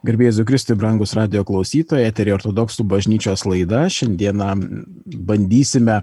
Garbėsiu 0.00 0.46
Kristui, 0.48 0.78
brangus 0.80 1.10
radio 1.12 1.42
klausytojai, 1.44 2.06
eterį 2.08 2.32
ortodoksų 2.38 2.86
bažnyčios 2.88 3.42
laida. 3.44 3.82
Šiandieną 3.92 4.46
bandysime 5.28 5.98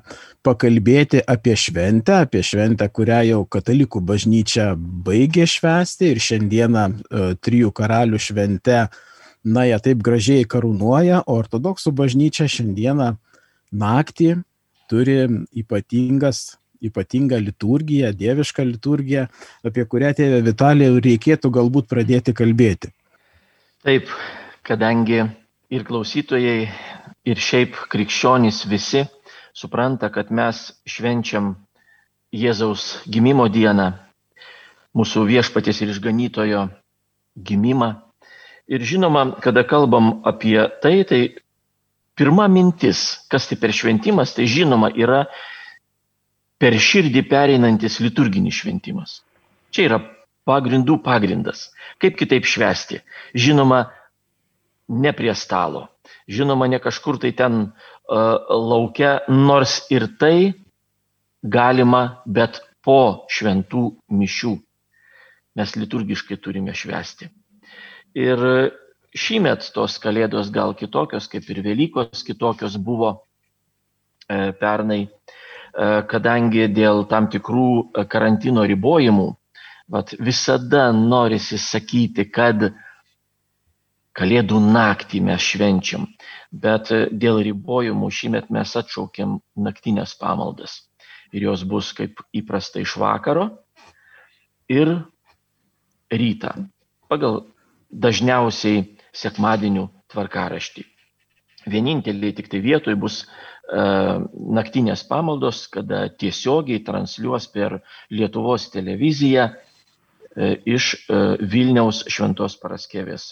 pakalbėti 0.46 1.24
apie 1.26 1.56
šventę, 1.58 2.20
apie 2.28 2.44
šventę, 2.46 2.86
kurią 2.94 3.24
jau 3.26 3.40
katalikų 3.56 4.04
bažnyčia 4.06 4.68
baigė 4.78 5.48
švęsti 5.50 6.12
ir 6.12 6.22
šiandieną 6.22 6.84
e, 6.94 7.24
trijų 7.42 7.72
karalių 7.80 8.20
švente, 8.22 8.84
na, 9.42 9.66
jie 9.66 9.82
taip 9.88 10.06
gražiai 10.06 10.46
karūnuoja, 10.46 11.24
o 11.26 11.40
ortodoksų 11.42 11.96
bažnyčia 11.98 12.46
šiandieną 12.54 13.16
naktį 13.74 14.36
turi 14.94 15.18
ypatingas 15.58 16.60
ypatingą 16.86 17.42
liturgiją, 17.42 18.14
dievišką 18.14 18.62
liturgiją, 18.76 19.26
apie 19.66 19.90
kurią 19.90 20.14
tėvė 20.22 20.44
Vitalija 20.46 20.94
reikėtų 21.02 21.50
galbūt 21.58 21.90
pradėti 21.90 22.38
kalbėti. 22.38 22.94
Taip, 23.88 24.10
kadangi 24.68 25.22
ir 25.72 25.84
klausytojai, 25.88 26.66
ir 27.24 27.40
šiaip 27.40 27.78
krikščionys 27.88 28.66
visi 28.68 29.06
supranta, 29.56 30.10
kad 30.12 30.28
mes 30.28 30.60
švenčiam 30.84 31.54
Jėzaus 32.36 33.06
gimimo 33.08 33.46
dieną, 33.48 33.86
mūsų 34.92 35.24
viešpatės 35.30 35.80
ir 35.86 35.94
išganytojo 35.94 36.66
gimimą. 37.40 37.90
Ir 38.68 38.84
žinoma, 38.84 39.24
kada 39.40 39.64
kalbam 39.64 40.18
apie 40.28 40.60
tai, 40.84 41.08
tai 41.08 41.22
pirma 42.20 42.50
mintis, 42.52 43.24
kas 43.32 43.48
tai 43.48 43.56
per 43.56 43.72
šventimas, 43.72 44.36
tai 44.36 44.50
žinoma 44.52 44.92
yra 45.00 45.24
per 46.60 46.76
širdį 46.76 47.24
pereinantis 47.32 48.02
liturginis 48.04 48.60
šventimas. 48.60 49.22
Čia 49.72 49.88
yra 49.88 50.04
pagrindų 50.48 51.00
pagrindas. 51.04 51.68
Kaip 52.02 52.18
kitaip 52.20 52.48
švesti? 52.48 53.02
Žinoma, 53.36 53.84
ne 54.88 55.12
prie 55.14 55.34
stalo. 55.36 55.88
Žinoma, 56.32 56.70
ne 56.72 56.80
kažkur 56.84 57.20
tai 57.20 57.34
ten 57.36 57.60
uh, 57.68 58.38
laukia, 58.48 59.20
nors 59.28 59.82
ir 59.92 60.08
tai 60.20 60.54
galima, 61.44 62.24
bet 62.26 62.62
po 62.84 63.28
šventų 63.32 63.84
mišių. 64.16 64.54
Mes 65.58 65.74
liturgiškai 65.76 66.38
turime 66.40 66.76
švesti. 66.78 67.28
Ir 68.18 68.40
šįmet 69.18 69.72
tos 69.76 69.98
kalėdos 70.02 70.52
gal 70.54 70.76
kitokios, 70.78 71.28
kaip 71.32 71.48
ir 71.52 71.64
Velykos 71.66 72.24
kitokios 72.26 72.78
buvo 72.78 73.10
e, 74.30 74.54
pernai, 74.60 75.02
e, 75.08 75.10
kadangi 76.12 76.68
dėl 76.74 77.06
tam 77.12 77.28
tikrų 77.34 78.06
karantino 78.12 78.66
ribojimų 78.70 79.28
Vat 79.88 80.12
visada 80.20 80.90
norisi 80.92 81.58
sakyti, 81.62 82.28
kad 82.32 82.70
Kalėdų 84.18 84.58
naktį 84.74 85.20
mes 85.28 85.44
švenčiam, 85.46 86.08
bet 86.50 86.90
dėl 87.22 87.44
ribojimų 87.46 88.08
šįmet 88.10 88.48
mes 88.50 88.72
atšaukėm 88.80 89.36
naktinės 89.62 90.16
pamaldas. 90.18 90.80
Ir 91.38 91.46
jos 91.52 91.62
bus 91.70 91.92
kaip 91.94 92.24
įprasta 92.34 92.82
iš 92.82 92.96
vakaro 92.98 93.46
ir 94.74 94.96
rytą. 96.10 96.56
Pagal 97.12 97.44
dažniausiai 97.94 98.88
sekmadienių 99.14 99.86
tvarkaraštį. 100.10 100.88
Vieninteliai 101.70 102.34
tik 102.34 102.50
tai 102.50 102.64
vietoj 102.64 102.98
bus 102.98 103.22
uh, 103.22 104.26
naktinės 104.34 105.06
pamaldos, 105.06 105.68
kada 105.70 106.08
tiesiogiai 106.10 106.82
transliuos 106.90 107.52
per 107.54 107.84
Lietuvos 108.10 108.72
televiziją 108.74 109.52
E, 109.52 109.67
iš 110.38 110.94
e, 110.94 111.20
Vilniaus 111.42 112.04
Šventos 112.12 112.58
Paraskevės 112.62 113.32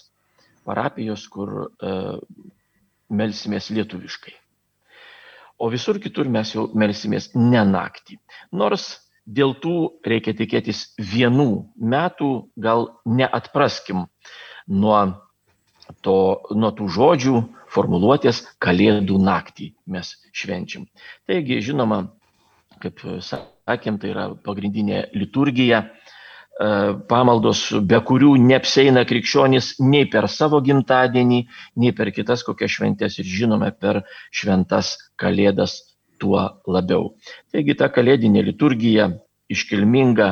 parapijos, 0.66 1.28
kur 1.30 1.52
e, 1.68 1.94
melsimės 3.14 3.70
lietuviškai. 3.70 4.34
O 5.62 5.70
visur 5.72 6.00
kitur 6.04 6.28
mes 6.28 6.52
jau 6.56 6.66
melsimės 6.76 7.30
ne 7.38 7.62
naktį. 7.70 8.18
Nors 8.52 8.88
dėl 9.26 9.54
tų 9.62 9.76
reikia 10.06 10.34
tikėtis 10.36 10.88
vienų 10.98 11.50
metų, 11.78 12.32
gal 12.58 12.90
neatpraskim 13.06 14.08
nuo, 14.68 15.00
to, 16.02 16.18
nuo 16.58 16.74
tų 16.76 16.90
žodžių, 16.98 17.38
formuluotės 17.72 18.42
kalėdų 18.64 19.22
naktį 19.22 19.72
mes 19.94 20.16
švenčiam. 20.34 20.90
Taigi, 21.30 21.62
žinoma, 21.64 22.08
kaip 22.82 23.00
sakėm, 23.24 24.02
tai 24.02 24.12
yra 24.12 24.28
pagrindinė 24.44 25.06
liturgija, 25.16 25.86
E, 25.86 26.05
pamaldos, 27.10 27.66
be 27.84 27.98
kurių 28.00 28.36
neapseina 28.40 29.04
krikščionys 29.08 29.74
nei 29.84 30.06
per 30.08 30.30
savo 30.32 30.62
gimtadienį, 30.64 31.42
nei 31.84 31.92
per 31.92 32.14
kitas 32.16 32.46
kokias 32.48 32.72
šventės 32.78 33.20
ir 33.20 33.28
žinome 33.28 33.74
per 33.76 34.06
šventas 34.32 34.96
kalėdas 35.20 35.82
tuo 36.20 36.40
labiau. 36.68 37.14
Taigi 37.52 37.76
ta 37.76 37.90
kalėdinė 37.92 38.46
liturgija 38.48 39.10
iškilminga, 39.52 40.30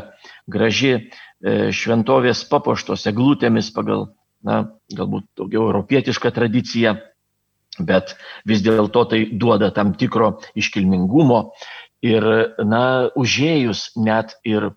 graži, 0.48 0.94
e, 0.96 1.72
šventovės 1.76 2.46
papuoštos 2.50 3.06
eglutėmis 3.12 3.72
pagal, 3.76 4.14
na, 4.44 4.64
galbūt 4.96 5.28
daugiau 5.38 5.68
europietišką 5.68 6.32
tradiciją, 6.34 6.96
bet 7.80 8.16
vis 8.48 8.64
dėlto 8.64 9.06
tai 9.12 9.26
duoda 9.32 9.72
tam 9.76 9.94
tikro 9.98 10.38
iškilmingumo 10.56 11.44
ir, 12.06 12.26
na, 12.64 13.10
užėjus 13.20 13.92
net 13.98 14.38
ir 14.48 14.72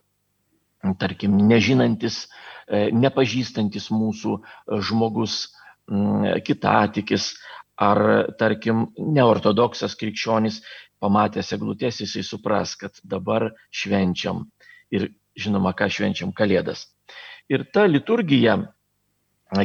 tarkim, 1.01 1.37
nežinantis, 1.49 2.27
e, 2.69 2.89
nepažįstantis 2.93 3.91
mūsų 3.91 4.39
e, 4.39 4.81
žmogus, 4.81 5.47
kitatikis 6.43 7.29
ar, 7.79 8.01
tarkim, 8.41 8.89
neortodoksas 8.99 9.95
krikščionis, 9.95 10.57
pamatęs 10.99 11.53
eglutės, 11.55 12.01
jisai 12.03 12.25
supras, 12.27 12.73
kad 12.81 12.99
dabar 13.05 13.53
švenčiam 13.71 14.49
ir 14.91 15.13
žinoma, 15.39 15.75
ką 15.77 15.89
švenčiam 15.93 16.33
Kalėdas. 16.35 16.87
Ir 17.53 17.67
ta 17.73 17.85
liturgija 17.87 18.57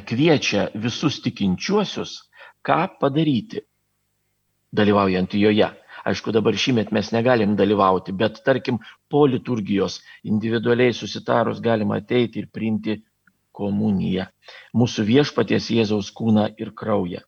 kviečia 0.06 0.70
visus 0.78 1.22
tikinčiuosius, 1.24 2.18
ką 2.62 2.84
padaryti, 3.02 3.64
dalyvaujant 4.72 5.34
joje. 5.34 5.72
Aišku, 6.06 6.34
dabar 6.34 6.58
šįmet 6.58 6.92
mes 6.94 7.12
negalim 7.14 7.56
dalyvauti, 7.58 8.14
bet 8.18 8.42
tarkim, 8.46 8.80
po 9.12 9.26
liturgijos 9.28 10.00
individualiai 10.24 10.94
susitarus 10.96 11.62
galima 11.62 12.00
ateiti 12.02 12.42
ir 12.42 12.48
priimti 12.54 13.02
komuniją, 13.56 14.28
mūsų 14.78 15.06
viešpaties 15.10 15.70
Jėzaus 15.76 16.12
kūną 16.16 16.48
ir 16.62 16.72
kraują. 16.78 17.22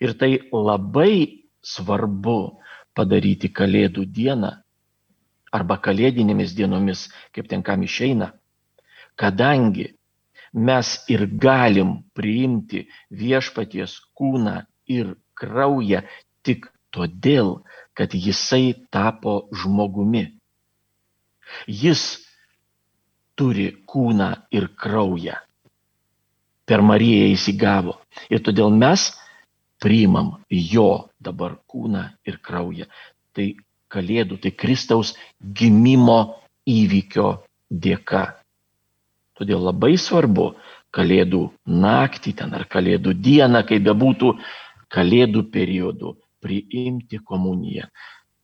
Ir 0.00 0.14
tai 0.18 0.38
labai 0.52 1.44
svarbu 1.62 2.58
padaryti 2.96 3.50
Kalėdų 3.54 4.06
dieną 4.08 4.54
arba 5.54 5.78
Kalėdinėmis 5.84 6.54
dienomis, 6.56 7.06
kaip 7.32 7.48
ten 7.48 7.62
kam 7.62 7.84
išeina, 7.86 8.32
kadangi 9.16 9.92
mes 10.52 10.94
ir 11.12 11.26
galim 11.40 12.02
priimti 12.16 12.86
viešpaties 13.10 13.98
kūną 14.18 14.62
ir 14.88 15.14
kraują 15.38 16.02
tik 16.42 16.68
todėl, 16.94 17.60
kad 17.94 18.14
jisai 18.14 18.74
tapo 18.90 19.48
žmogumi. 19.52 20.37
Jis 21.66 22.02
turi 23.38 23.70
kūną 23.86 24.32
ir 24.50 24.68
kraują. 24.76 25.38
Per 26.68 26.82
Mariją 26.84 27.30
įsigavo. 27.32 27.96
Ir 28.28 28.42
todėl 28.44 28.74
mes 28.74 29.08
priimam 29.80 30.34
jo 30.50 31.08
dabar 31.22 31.56
kūną 31.70 32.04
ir 32.28 32.40
kraują. 32.42 32.88
Tai 33.32 33.54
Kalėdų, 33.88 34.36
tai 34.44 34.50
Kristaus 34.52 35.14
gimimo 35.40 36.18
įvykio 36.68 37.28
dėka. 37.70 38.24
Todėl 39.38 39.62
labai 39.64 39.94
svarbu 39.96 40.50
Kalėdų 40.92 41.40
naktį 41.64 42.34
ten 42.42 42.52
ar 42.58 42.66
Kalėdų 42.68 43.14
dieną, 43.16 43.62
kai 43.64 43.78
bebūtų 43.80 44.34
Kalėdų 44.92 45.44
periodu, 45.52 46.14
priimti 46.44 47.20
komuniją. 47.24 47.88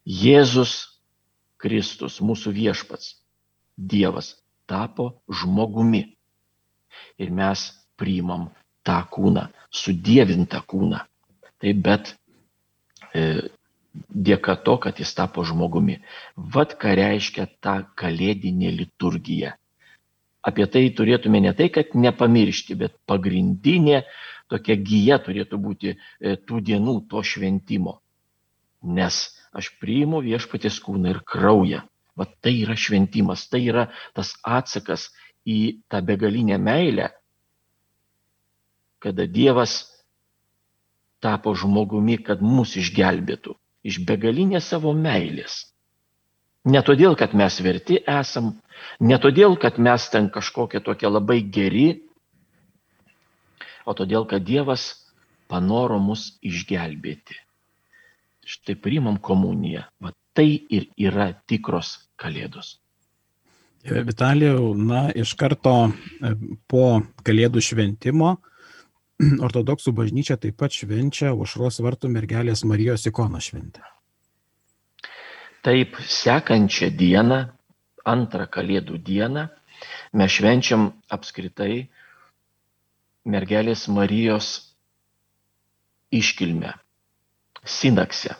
Jėzus 0.04 0.93
Kristus, 1.64 2.20
mūsų 2.20 2.52
viešpats, 2.58 3.14
Dievas, 3.74 4.34
tapo 4.70 5.08
žmogumi. 5.40 6.04
Ir 7.18 7.32
mes 7.34 7.64
priimam 7.98 8.50
tą 8.86 9.00
kūną, 9.10 9.48
sudėvintą 9.74 10.60
kūną. 10.70 11.00
Taip, 11.62 11.80
bet 11.86 12.12
e, 13.16 13.48
dėka 14.28 14.56
to, 14.66 14.76
kad 14.84 15.00
jis 15.00 15.14
tapo 15.16 15.44
žmogumi. 15.46 15.98
Vat 16.36 16.76
ką 16.80 16.94
reiškia 17.00 17.48
ta 17.64 17.80
kalėdinė 17.98 18.72
liturgija. 18.78 19.54
Apie 20.44 20.66
tai 20.68 20.84
turėtume 20.92 21.40
ne 21.40 21.54
tai, 21.56 21.70
kad 21.72 21.94
nepamiršti, 21.96 22.76
bet 22.76 22.98
pagrindinė 23.08 24.02
tokia 24.52 24.76
gyja 24.76 25.18
turėtų 25.24 25.60
būti 25.66 25.94
e, 25.94 26.36
tų 26.36 26.60
dienų, 26.68 26.98
to 27.08 27.22
šventimo. 27.24 27.98
Nes 28.84 29.22
aš 29.54 29.70
priimu 29.80 30.22
viešpatės 30.24 30.80
kūną 30.84 31.14
ir 31.14 31.20
kraują. 31.26 31.82
Va 32.14 32.26
tai 32.42 32.54
yra 32.62 32.76
šventimas, 32.78 33.48
tai 33.50 33.64
yra 33.66 33.88
tas 34.14 34.34
atsakas 34.46 35.08
į 35.46 35.82
tą 35.90 36.00
begalinę 36.06 36.58
meilę, 36.62 37.08
kada 39.02 39.26
Dievas 39.26 39.82
tapo 41.20 41.54
žmogumi, 41.58 42.20
kad 42.22 42.42
mus 42.44 42.76
išgelbėtų 42.78 43.56
iš 43.84 44.00
begalinės 44.08 44.70
savo 44.72 44.94
meilės. 44.96 45.64
Ne 46.64 46.80
todėl, 46.80 47.12
kad 47.20 47.34
mes 47.36 47.58
verti 47.60 47.98
esam, 48.08 48.54
ne 49.00 49.18
todėl, 49.20 49.58
kad 49.60 49.76
mes 49.76 50.06
ten 50.12 50.30
kažkokie 50.32 50.80
tokie 50.80 51.10
labai 51.10 51.42
geri, 51.44 51.88
o 53.84 53.92
todėl, 53.92 54.24
kad 54.24 54.44
Dievas 54.48 54.86
panoro 55.52 55.98
mus 56.00 56.30
išgelbėti. 56.40 57.43
Štai 58.44 58.76
priimam 58.76 59.18
komuniją. 59.22 59.84
Va 60.02 60.12
tai 60.34 60.48
ir 60.70 60.88
yra 60.98 61.30
tikros 61.48 61.96
kalėdos. 62.20 62.78
Vitalijau, 63.84 64.72
na, 64.74 65.10
iš 65.12 65.34
karto 65.36 65.74
e, 65.84 66.30
po 66.68 67.02
kalėdų 67.26 67.60
šventimo 67.60 68.30
ortodoksų 69.46 69.92
bažnyčia 69.96 70.38
taip 70.40 70.56
pat 70.60 70.72
švenčia 70.72 71.34
užros 71.36 71.82
vartų 71.84 72.08
mergelės 72.14 72.64
Marijos 72.64 73.04
ikono 73.10 73.42
šventę. 73.44 73.84
Taip, 75.64 75.96
sekančią 76.00 76.90
dieną, 76.96 77.38
antrą 78.08 78.48
kalėdų 78.52 78.98
dieną, 79.04 79.46
mes 80.16 80.32
švenčiam 80.32 80.90
apskritai 81.12 81.86
mergelės 83.24 83.86
Marijos 83.88 84.50
iškilmę, 86.12 86.74
sinaksę. 87.64 88.36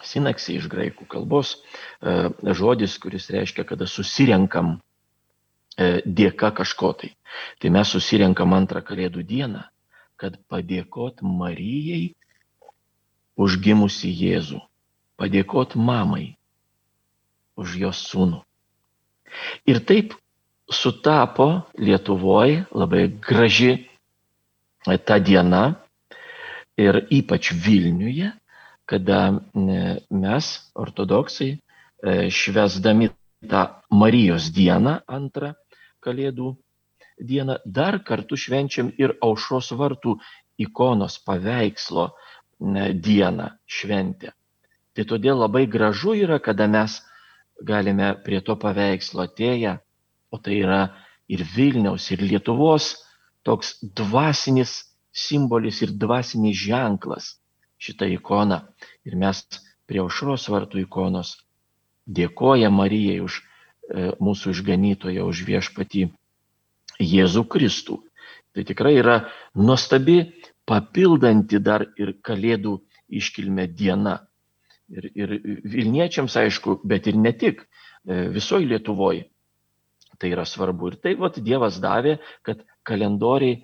Sinaksė 0.00 0.56
iš 0.56 0.68
graikų 0.72 1.06
kalbos 1.10 1.56
e, 1.56 2.30
žodis, 2.56 2.96
kuris 3.02 3.28
reiškia, 3.32 3.66
kada 3.68 3.88
susirenkam 3.90 4.78
E, 5.80 6.02
dėka 6.04 6.50
kažko 6.52 6.92
tai. 6.98 7.14
Tai 7.62 7.70
mes 7.72 7.92
susirenkam 7.94 8.52
antrą 8.56 8.82
kalėdų 8.84 9.22
dieną, 9.24 9.62
kad 10.20 10.36
padėkot 10.50 11.22
Marijai 11.22 12.12
užgimusi 13.40 14.10
Jėzų, 14.10 14.60
padėkot 15.20 15.78
mamai 15.78 16.34
už 17.56 17.78
jos 17.84 18.02
sūnų. 18.10 18.42
Ir 19.70 19.80
taip 19.88 20.16
sutapo 20.68 21.48
Lietuvoje 21.78 22.66
labai 22.74 23.06
graži 23.22 23.72
ta 25.06 25.16
diena 25.22 25.64
ir 26.80 27.00
ypač 27.12 27.52
Vilniuje, 27.64 28.30
kada 28.90 29.20
mes, 30.10 30.48
ortodoksai, 30.74 31.50
e, 31.54 32.14
švesdami 32.30 33.10
tą 33.50 33.66
Marijos 33.90 34.50
dieną 34.52 35.00
antrą 35.06 35.54
Kalėdų 36.00 36.54
dieną, 37.20 37.58
dar 37.66 38.00
kartu 38.04 38.36
švenčiam 38.40 38.90
ir 38.98 39.14
aušros 39.22 39.70
vartų 39.76 40.16
ikonos 40.60 41.18
paveikslo 41.24 42.10
dieną 42.60 43.50
šventę. 43.68 44.32
Tai 44.96 45.04
todėl 45.08 45.38
labai 45.40 45.66
gražu 45.70 46.16
yra, 46.18 46.40
kada 46.40 46.66
mes 46.68 46.98
galime 47.62 48.14
prie 48.24 48.40
to 48.40 48.56
paveikslo 48.56 49.24
atėję, 49.28 49.76
o 50.32 50.38
tai 50.38 50.58
yra 50.64 50.80
ir 51.28 51.44
Vilniaus, 51.54 52.10
ir 52.10 52.24
Lietuvos 52.24 52.94
toks 53.46 53.78
dvasinis 53.82 54.89
simbolis 55.12 55.82
ir 55.82 55.94
dvasinis 55.98 56.56
ženklas 56.56 57.34
šitą 57.80 58.08
ikoną. 58.10 58.60
Ir 59.04 59.16
mes 59.16 59.42
prie 59.88 60.02
aušros 60.02 60.48
vartų 60.52 60.84
ikonos 60.84 61.36
dėkoja 62.06 62.70
Marijai 62.70 63.20
už 63.24 63.40
e, 63.40 64.12
mūsų 64.22 64.54
išganytoją, 64.54 65.26
už 65.26 65.44
viešpatį 65.48 66.06
Jėzų 67.00 67.44
Kristų. 67.48 68.00
Tai 68.54 68.64
tikrai 68.66 68.96
yra 68.98 69.16
nuostabi, 69.54 70.20
papildanti 70.66 71.60
dar 71.62 71.86
ir 71.98 72.16
Kalėdų 72.22 72.76
iškilmė 73.20 73.68
diena. 73.74 74.20
Ir, 74.90 75.06
ir 75.14 75.34
Vilniečiams, 75.70 76.34
aišku, 76.36 76.80
bet 76.84 77.06
ir 77.06 77.18
ne 77.18 77.32
tik, 77.32 77.62
e, 77.62 78.26
visoji 78.34 78.68
Lietuvoje. 78.70 79.28
Tai 80.20 80.28
yra 80.34 80.44
svarbu. 80.44 80.90
Ir 80.90 80.96
tai 81.00 81.14
vat, 81.16 81.38
Dievas 81.40 81.78
davė, 81.80 82.18
kad 82.44 82.60
e, 82.60 83.54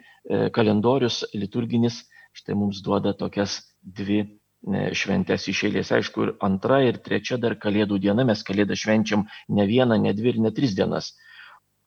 kalendorius 0.55 1.23
liturginis 1.35 2.03
štai 2.37 2.57
mums 2.59 2.83
duoda 2.85 3.15
tokias 3.17 3.61
dvi 3.83 4.25
šventės 4.67 5.47
iš 5.53 5.65
eilės. 5.69 5.93
Aišku, 5.95 6.25
ir 6.27 6.33
antra, 6.43 6.81
ir 6.85 6.99
trečia 7.05 7.39
dar 7.39 7.57
Kalėdų 7.61 8.01
diena, 8.03 8.25
mes 8.25 8.43
Kalėdą 8.43 8.75
švenčiam 8.75 9.27
ne 9.49 9.67
vieną, 9.67 9.99
ne 10.03 10.13
dvi 10.17 10.35
ir 10.35 10.41
ne 10.43 10.51
tris 10.51 10.75
dienas. 10.75 11.15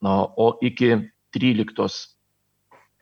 O, 0.02 0.54
iki 0.64 0.94
13 1.36 1.90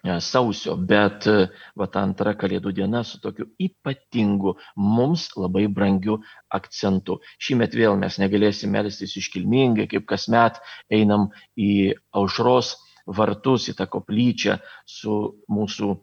e, 0.07 0.18
sausio, 0.24 0.74
bet 0.75 1.28
e, 1.30 1.45
va 1.78 1.88
ta 1.94 2.01
antra 2.01 2.33
Kalėdų 2.33 2.74
diena 2.80 3.04
su 3.06 3.22
tokiu 3.22 3.51
ypatingu, 3.62 4.56
mums 4.75 5.30
labai 5.38 5.68
brangiu 5.68 6.18
akcentu. 6.50 7.19
Šįmet 7.38 7.78
vėl 7.78 8.00
mes 8.01 8.18
negalėsim 8.18 8.74
melstis 8.74 9.13
iškilmingai, 9.22 9.86
kaip 9.92 10.10
kasmet 10.10 10.57
einam 10.90 11.30
į 11.54 11.94
aušros 12.18 12.74
vartus, 13.07 13.68
į 13.71 13.75
tą 13.77 13.88
koplyčią 13.92 14.57
su 14.88 15.18
mūsų 15.51 15.89
e, 15.94 16.00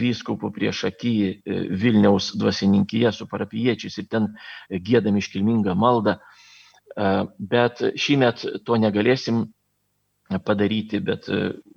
vyskupu 0.00 0.50
prieš 0.54 0.86
akį 0.90 1.16
e, 1.26 1.58
Vilniaus 1.82 2.32
dvasininkyje, 2.38 3.12
su 3.14 3.28
parapiečiais 3.30 3.98
ir 4.02 4.08
ten 4.10 4.32
gėdami 4.70 5.22
iškilmingą 5.22 5.76
maldą. 5.78 6.16
E, 6.16 7.12
bet 7.38 7.84
šįmet 7.94 8.46
to 8.66 8.80
negalėsim 8.82 9.46
padaryti, 10.42 10.98
bet 11.06 11.28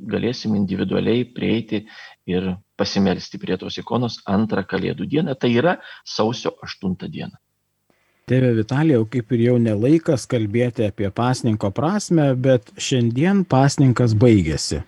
galėsim 0.10 0.56
individualiai 0.58 1.28
prieiti 1.36 1.84
ir 2.26 2.48
pasimelsti 2.82 3.38
prie 3.38 3.60
tos 3.62 3.78
ikonos 3.78 4.24
antrą 4.26 4.64
kalėdų 4.66 5.06
dieną, 5.06 5.36
tai 5.38 5.54
yra 5.54 5.76
sausio 6.02 6.56
8 6.66 6.98
dieną. 7.06 7.38
Tėve 8.30 8.52
Vitalijau, 8.54 9.08
kaip 9.10 9.32
ir 9.34 9.42
jau 9.42 9.56
nelaikas 9.58 10.28
kalbėti 10.30 10.84
apie 10.86 11.08
pasninko 11.10 11.72
prasme, 11.74 12.28
bet 12.38 12.68
šiandien 12.78 13.40
pasninkas 13.50 14.14
baigėsi. 14.14 14.84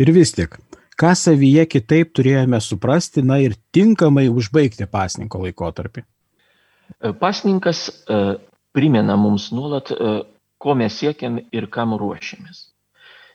Ir 0.00 0.12
vis 0.16 0.30
tik, 0.32 0.54
ką 0.96 1.10
savyje 1.12 1.66
kitaip 1.68 2.14
turėjome 2.16 2.56
suprasti, 2.64 3.20
na 3.20 3.36
ir 3.44 3.58
tinkamai 3.76 4.30
užbaigti 4.32 4.88
pasninko 4.88 5.42
laikotarpį? 5.42 6.06
E, 6.96 7.10
pasninkas 7.20 7.82
e, 7.92 8.20
primena 8.72 9.18
mums 9.20 9.50
nuolat, 9.52 9.92
e, 9.92 10.14
ko 10.56 10.76
mes 10.80 10.96
siekiam 10.96 11.36
ir 11.52 11.66
kam 11.68 11.92
ruošiamės. 12.00 12.62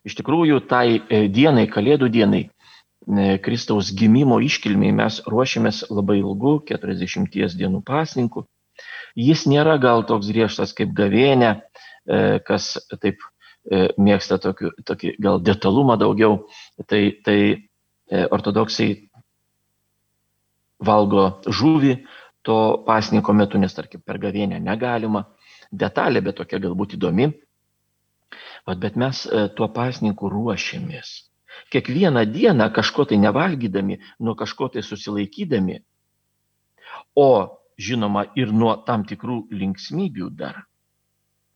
Iš 0.09 0.15
tikrųjų, 0.17 0.57
tai 0.65 1.03
dienai, 1.29 1.67
Kalėdų 1.69 2.09
dienai, 2.09 2.47
Kristaus 3.45 3.91
gimimo 3.93 4.39
iškilmiai 4.41 4.95
mes 4.97 5.19
ruošiamės 5.29 5.83
labai 5.93 6.17
ilgu, 6.23 6.55
40 6.65 7.29
dienų 7.59 7.83
pasninku 7.85 8.47
Jis 9.17 9.45
nėra 9.49 9.77
gal 9.81 10.05
toks 10.07 10.29
griežtas 10.31 10.73
kaip 10.77 10.93
gavėnė, 10.95 11.51
e, 12.07 12.39
kas 12.47 12.77
taip 13.01 13.19
e, 13.19 13.89
mėgsta 13.97 14.39
tokį, 14.41 14.71
tokį 14.87 15.15
gal 15.19 15.41
detalumą 15.43 15.97
daugiau. 15.99 16.45
Tai, 16.87 17.01
tai 17.25 17.39
e, 17.51 18.25
ortodoksai 18.31 18.89
valgo 20.81 21.27
žuvį 21.45 21.97
to 22.41 22.57
pasniko 22.87 23.35
metu, 23.37 23.59
nes 23.61 23.73
tarkim 23.75 24.01
per 24.01 24.17
gavėnę 24.21 24.59
negalima. 24.63 25.27
Detalė, 25.71 26.23
bet 26.23 26.39
tokia 26.39 26.59
galbūt 26.59 26.97
įdomi. 26.97 27.29
Bet 28.67 28.97
mes 28.99 29.23
tuo 29.57 29.67
pasninku 29.73 30.29
ruošiamės. 30.29 31.13
Kiekvieną 31.71 32.25
dieną 32.29 32.67
kažko 32.75 33.05
tai 33.09 33.17
nevalgydami, 33.21 33.97
nuo 34.19 34.35
kažko 34.35 34.67
tai 34.73 34.83
susilaikydami, 34.83 35.79
o 37.15 37.60
žinoma, 37.81 38.25
ir 38.39 38.51
nuo 38.53 38.75
tam 38.87 39.05
tikrų 39.07 39.45
linksmybių 39.53 40.29
dar. 40.37 40.63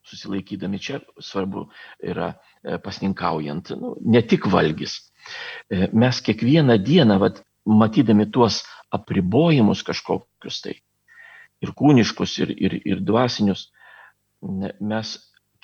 Susilaikydami 0.06 0.80
čia 0.82 1.00
svarbu 1.18 1.66
yra 2.06 2.34
e, 2.36 2.78
pasninkaujant, 2.82 3.74
nu, 3.82 3.96
ne 4.06 4.22
tik 4.22 4.46
valgys. 4.54 5.00
E, 5.70 5.90
mes 5.94 6.22
kiekvieną 6.26 6.78
dieną, 6.86 7.18
vat, 7.22 7.42
matydami 7.66 8.28
tuos 8.30 8.62
apribojimus 8.94 9.82
kažkokius 9.88 10.62
tai, 10.62 10.76
ir 11.66 11.74
kūniškus, 11.78 12.38
ir, 12.44 12.54
ir, 12.54 12.78
ir 12.86 13.02
dvasinius, 13.06 13.70
mes 14.80 15.16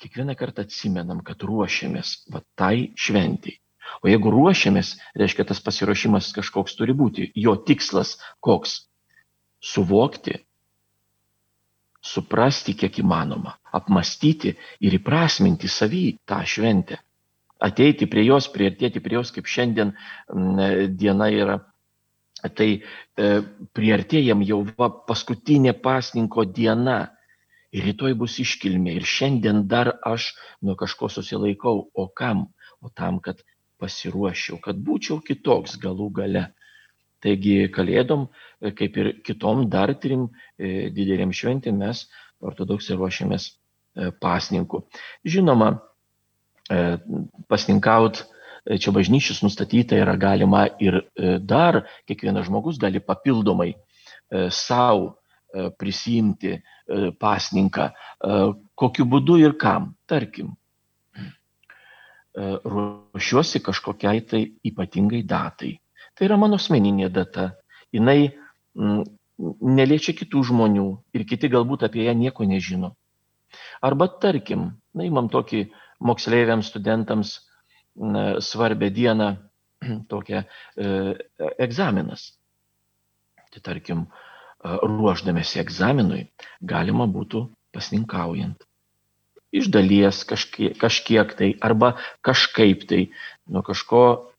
kiekvieną 0.02 0.34
kartą 0.38 0.66
atsimenam, 0.66 1.22
kad 1.22 1.42
ruošiamės 1.46 2.16
va, 2.32 2.42
tai 2.58 2.90
šventiai. 2.98 3.60
O 4.02 4.08
jeigu 4.08 4.30
ruošiamės, 4.32 4.96
reiškia 5.18 5.46
tas 5.50 5.60
pasiruošimas 5.62 6.32
kažkoks 6.34 6.74
turi 6.78 6.94
būti. 6.96 7.28
Jo 7.36 7.54
tikslas 7.68 8.16
koks? 8.40 8.86
Suvokti, 9.62 10.40
suprasti 12.02 12.74
kiek 12.74 12.98
įmanoma, 13.02 13.54
apmastyti 13.72 14.56
ir 14.82 14.98
įprasminti 14.98 15.70
savį 15.70 16.04
tą 16.26 16.42
šventę. 16.46 16.98
Ateiti 17.62 18.08
prie 18.10 18.24
jos, 18.26 18.48
priartėti 18.50 19.00
prie 19.00 19.20
jos, 19.20 19.30
kaip 19.34 19.46
šiandien 19.46 19.92
diena 20.98 21.28
yra. 21.30 21.60
Tai 22.42 22.66
e, 22.74 22.80
priartėjam 23.70 24.40
jau 24.42 24.64
va, 24.74 24.88
paskutinė 25.06 25.76
pasninko 25.78 26.42
diena. 26.50 27.04
Ir 27.72 27.86
rytoj 27.86 28.16
bus 28.18 28.40
iškilmė. 28.42 28.96
Ir 28.98 29.06
šiandien 29.06 29.62
dar 29.70 29.92
aš 30.04 30.32
nuo 30.60 30.74
kažko 30.76 31.06
susilaikau. 31.08 31.86
O 31.94 32.08
kam? 32.10 32.48
O 32.82 32.90
tam, 32.90 33.20
kad 33.22 33.38
pasiruoščiau, 33.78 34.58
kad 34.62 34.82
būčiau 34.82 35.22
kitoks 35.22 35.78
galų 35.82 36.10
gale. 36.18 36.48
Taigi 37.22 37.68
kalėdom, 37.70 38.26
e, 38.60 38.72
kaip 38.74 38.98
ir 38.98 39.10
kitom 39.26 39.66
dar 39.70 39.94
trim 40.02 40.26
e, 40.58 40.90
didelėm 40.94 41.34
šventėm, 41.34 41.78
mes 41.78 42.06
ortodoksai 42.42 42.98
ruošiamės 42.98 43.48
e, 43.48 44.10
pasninkų. 44.22 44.84
Žinoma, 45.28 45.74
pasninkaut 47.50 48.22
čia 48.80 48.92
bažnyčius 48.94 49.42
nustatyta 49.42 49.98
yra 49.98 50.14
galima 50.16 50.62
ir 50.80 51.00
dar 51.42 51.80
kiekvienas 52.08 52.46
žmogus 52.46 52.78
gali 52.80 53.02
papildomai 53.02 53.74
savo 54.54 55.10
prisimti 55.76 56.54
pasninką, 57.20 57.88
kokiu 58.78 59.08
būdu 59.10 59.40
ir 59.42 59.58
kam. 59.60 59.90
Tarkim, 60.08 60.54
ruošiuosi 62.38 63.60
kažkokiai 63.66 64.22
tai 64.30 64.44
ypatingai 64.70 65.26
datai 65.28 65.74
Tai 66.16 66.28
yra 66.28 66.38
mano 66.40 66.58
asmeninė 66.60 67.08
data. 67.12 67.52
Jis 67.92 68.02
mm, 68.02 69.04
neliečia 69.60 70.14
kitų 70.16 70.42
žmonių 70.50 70.88
ir 71.16 71.24
kiti 71.28 71.50
galbūt 71.52 71.86
apie 71.88 72.06
ją 72.06 72.14
nieko 72.16 72.46
nežino. 72.48 72.94
Arba 73.84 74.08
tarkim, 74.22 74.70
na, 74.96 75.06
įmam 75.06 75.28
tokį 75.32 75.66
moksleiviams, 76.04 76.70
studentams 76.72 77.34
na, 77.96 78.40
svarbę 78.40 78.90
dieną, 78.94 79.34
tokią 80.12 80.42
e, 80.42 80.92
egzaminas. 81.60 82.32
Tai 83.52 83.64
tarkim, 83.64 84.06
e, 84.06 84.76
ruoždamėsi 84.82 85.60
egzaminui 85.62 86.26
galima 86.60 87.08
būtų 87.10 87.46
pasninkaujant. 87.74 88.64
Iš 89.52 89.68
dalies 89.68 90.22
kažkiek, 90.24 90.78
kažkiek 90.80 91.34
tai 91.36 91.50
arba 91.60 91.92
kažkaip 92.24 92.86
tai 92.88 93.02
nuo 93.44 93.60
kažko 93.66 94.31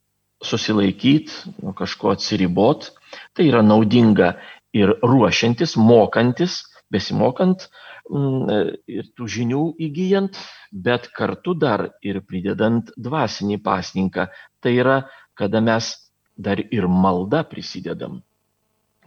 susilaikyti, 0.44 1.56
nuo 1.64 1.74
kažko 1.78 2.14
atsiribot. 2.14 2.92
Tai 3.34 3.46
yra 3.48 3.62
naudinga 3.66 4.34
ir 4.76 4.94
ruošiantis, 5.04 5.76
mokantis, 5.78 6.62
besimokant 6.94 7.68
mm, 8.10 8.74
ir 8.90 9.10
tų 9.18 9.28
žinių 9.36 9.64
įgyjant, 9.88 10.38
bet 10.72 11.10
kartu 11.16 11.56
dar 11.58 11.88
ir 12.06 12.22
pridedant 12.28 12.92
dvasinį 12.98 13.60
pasninką. 13.66 14.28
Tai 14.62 14.74
yra, 14.74 15.00
kada 15.38 15.62
mes 15.62 15.94
dar 16.38 16.60
ir 16.60 16.88
malda 16.90 17.44
prisidedam, 17.46 18.22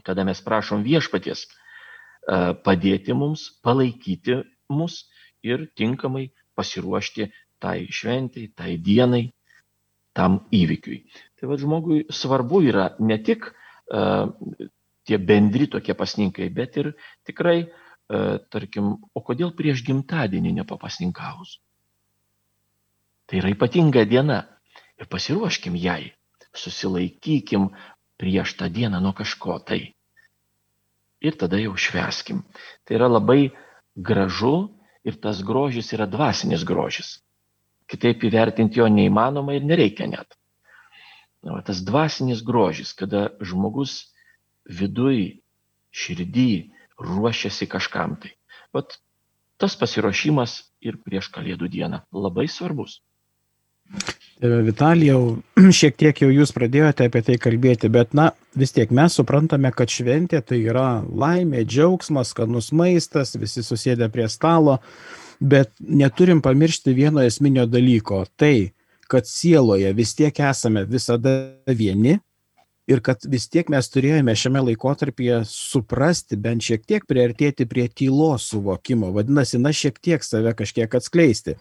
kada 0.07 0.25
mes 0.27 0.41
prašom 0.43 0.85
viešpaties 0.87 1.47
e, 1.47 1.49
padėti 2.63 3.15
mums, 3.15 3.49
palaikyti 3.67 4.43
mus 4.71 5.05
ir 5.43 5.67
tinkamai 5.79 6.29
pasiruošti 6.55 7.29
tai 7.59 7.87
šventai, 7.91 8.51
tai 8.55 8.77
dienai, 8.79 9.31
tam 10.17 10.41
įvykiui. 10.55 11.03
Tai 11.37 11.51
vad 11.51 11.61
žmogui 11.61 12.07
svarbu 12.09 12.63
yra 12.71 12.89
ne 13.05 13.19
tik 13.23 13.51
uh, 13.51 14.33
tie 15.07 15.19
bendri 15.21 15.69
tokie 15.71 15.95
pasninkai, 15.95 16.49
bet 16.55 16.79
ir 16.81 16.93
tikrai, 17.29 17.67
uh, 17.67 18.39
tarkim, 18.53 18.97
o 19.13 19.23
kodėl 19.23 19.53
prieš 19.59 19.85
gimtadienį 19.87 20.57
nepapasninkaus? 20.63 21.59
Tai 23.27 23.43
yra 23.43 23.53
ypatinga 23.53 24.07
diena 24.09 24.45
ir 24.97 25.11
pasiruoškim 25.11 25.77
jai, 25.77 26.15
susilaikykim 26.57 27.69
prieš 28.17 28.57
tą 28.57 28.71
dieną 28.73 29.03
nuo 29.03 29.13
kažko 29.13 29.59
tai. 29.61 29.93
Ir 31.21 31.37
tada 31.37 31.59
jau 31.61 31.75
šveskim. 31.77 32.45
Tai 32.85 32.97
yra 32.97 33.09
labai 33.11 33.51
gražu 33.97 34.71
ir 35.05 35.17
tas 35.21 35.43
grožis 35.43 35.93
yra 35.97 36.07
dvasinis 36.09 36.65
grožis. 36.65 37.19
Kitaip 37.91 38.25
įvertinti 38.27 38.81
jo 38.81 38.89
neįmanoma 38.91 39.55
ir 39.57 39.67
nereikia 39.67 40.09
net. 40.11 40.39
Na, 41.47 41.61
tas 41.63 41.83
dvasinis 41.87 42.43
grožis, 42.43 42.91
kada 42.99 43.29
žmogus 43.39 44.09
viduj, 44.67 45.39
širdį 45.95 46.51
ruošiasi 46.99 47.69
kažkam 47.71 48.17
tai. 48.21 48.33
Vat 48.75 48.99
tas 49.63 49.77
pasiruošimas 49.79 50.59
ir 50.85 50.99
prieš 51.05 51.31
Kalėdų 51.33 51.71
dieną 51.73 52.03
labai 52.13 52.49
svarbus. 52.51 52.99
Vitalijau, 54.43 55.39
šiek 55.79 55.97
tiek 55.97 56.19
jau 56.21 56.29
jūs 56.29 56.53
pradėjote 56.53 57.07
apie 57.09 57.23
tai 57.25 57.39
kalbėti, 57.41 57.89
bet 57.93 58.13
na, 58.17 58.33
vis 58.59 58.75
tiek 58.77 58.91
mes 58.93 59.15
suprantame, 59.17 59.71
kad 59.73 59.93
šventė 59.93 60.43
tai 60.45 60.59
yra 60.67 61.01
laimė, 61.07 61.63
džiaugsmas, 61.65 62.35
skanus 62.35 62.73
maistas, 62.77 63.37
visi 63.41 63.65
susėdę 63.65 64.11
prie 64.13 64.27
stalo 64.33 64.81
bet 65.41 65.73
neturim 65.81 66.41
pamiršti 66.43 66.95
vieno 66.95 67.23
esminio 67.23 67.67
dalyko- 67.67 68.25
tai, 68.41 68.73
kad 69.09 69.27
sieloje 69.27 69.93
vis 69.93 70.15
tiek 70.15 70.41
esame 70.41 70.85
visada 70.85 71.53
vieni 71.67 72.19
ir 72.87 73.01
kad 73.01 73.19
vis 73.27 73.49
tiek 73.49 73.69
mes 73.69 73.89
turėjome 73.91 74.35
šiame 74.35 74.63
laikotarpyje 74.71 75.43
suprasti, 75.51 76.37
bent 76.37 76.63
šiek 76.63 76.87
tiek 76.87 77.07
priartėti 77.07 77.67
prie 77.67 77.89
tylos 77.89 78.47
suvokimo, 78.51 79.13
vadinasi, 79.13 79.59
na 79.59 79.73
šiek 79.75 79.99
tiek 79.99 80.25
save 80.25 80.55
kažkiek 80.55 80.95
atskleisti. 80.95 81.57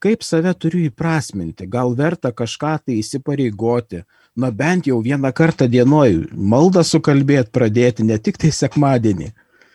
Kaip 0.00 0.22
save 0.24 0.54
turiu 0.56 0.86
įprasminti, 0.88 1.68
gal 1.68 1.94
verta 1.96 2.32
kažką 2.32 2.78
tai 2.86 3.00
įsipareigoti, 3.00 4.04
na 4.36 4.50
bent 4.50 4.86
jau 4.88 5.00
vieną 5.04 5.32
kartą 5.36 5.68
dienoj 5.68 6.26
maldą 6.32 6.84
sukalbėti 6.84 7.52
pradėti, 7.52 8.04
ne 8.08 8.16
tik 8.18 8.40
tai 8.40 8.48
sekmadienį 8.48 9.32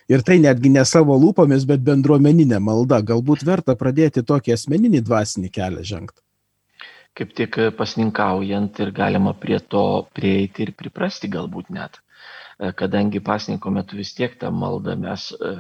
ir 0.09 0.23
tai 0.25 0.37
netgi 0.43 0.71
ne 0.73 0.85
savo 0.85 1.17
lūpomis, 1.21 1.65
bet 1.69 1.83
bendruomeninė 1.85 2.59
malda. 2.61 3.01
Galbūt 3.01 3.45
verta 3.47 3.75
pradėti 3.79 4.23
tokį 4.25 4.55
asmeninį 4.55 5.03
dvasinį 5.05 5.51
kelią 5.57 5.83
žengti. 5.91 6.21
Kaip 7.15 7.31
tik 7.35 7.57
pasninkaujant 7.77 8.79
ir 8.83 8.91
galima 8.95 9.31
prie 9.39 9.59
to 9.59 9.85
prieiti 10.15 10.65
ir 10.65 10.73
priprasti 10.75 11.31
galbūt 11.31 11.71
net. 11.71 12.01
Kadangi 12.79 13.21
pasninko 13.23 13.71
metu 13.71 13.99
vis 13.99 14.13
tiek 14.15 14.35
tą 14.39 14.51
maldą 14.51 14.95
mes 14.99 15.29
e, 15.35 15.53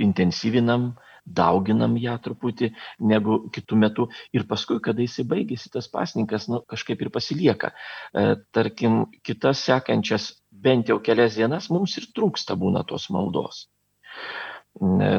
intensyvinam, 0.00 0.94
dauginam 1.26 1.96
ją 2.00 2.16
truputį 2.24 2.70
negu 3.04 3.36
kitų 3.52 3.78
metų 3.84 4.06
ir 4.36 4.46
paskui, 4.48 4.80
kada 4.84 5.04
jisai 5.04 5.26
baigėsi, 5.28 5.70
tas 5.72 5.88
pasninkas 5.92 6.48
nu, 6.48 6.62
kažkaip 6.68 7.04
ir 7.04 7.12
pasilieka. 7.12 7.72
E, 8.12 8.36
tarkim, 8.56 9.02
kitas 9.26 9.64
sekančias 9.68 10.30
bent 10.62 10.90
jau 10.90 10.98
kelias 11.02 11.36
dienas 11.38 11.70
mums 11.72 11.96
ir 12.00 12.08
trūksta 12.16 12.56
būna 12.60 12.84
tos 12.88 13.08
maldos. 13.14 13.66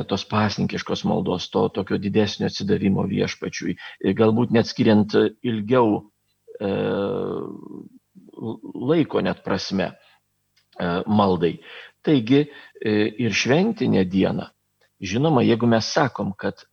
Tos 0.08 0.24
pasninkiškos 0.32 1.04
maldos, 1.10 1.50
to 1.52 1.66
tokio 1.76 1.98
didesnio 2.00 2.48
atsidavimo 2.48 3.04
viešpačiui, 3.10 3.76
galbūt 4.18 4.54
net 4.56 4.70
skiriant 4.70 5.18
ilgiau 5.44 5.98
e, 6.56 6.72
laiko 8.92 9.22
net 9.22 9.44
prasme 9.44 9.92
e, 9.92 9.96
maldai. 11.06 11.58
Taigi 12.02 12.46
e, 12.46 12.94
ir 13.22 13.36
šventinė 13.36 14.06
diena, 14.10 14.48
žinoma, 15.04 15.44
jeigu 15.46 15.70
mes 15.70 15.92
sakom, 15.94 16.32
kad 16.34 16.64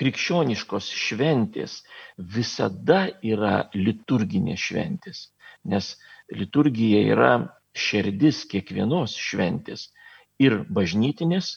krikščioniškos 0.00 0.88
šventės 0.96 1.82
visada 2.16 3.04
yra 3.22 3.68
liturginės 3.76 4.64
šventės, 4.70 5.26
nes 5.68 5.92
liturgija 6.36 7.02
yra 7.14 7.32
širdis 7.72 8.42
kiekvienos 8.50 9.14
šventės 9.16 9.88
ir 10.42 10.62
bažnytinės, 10.68 11.54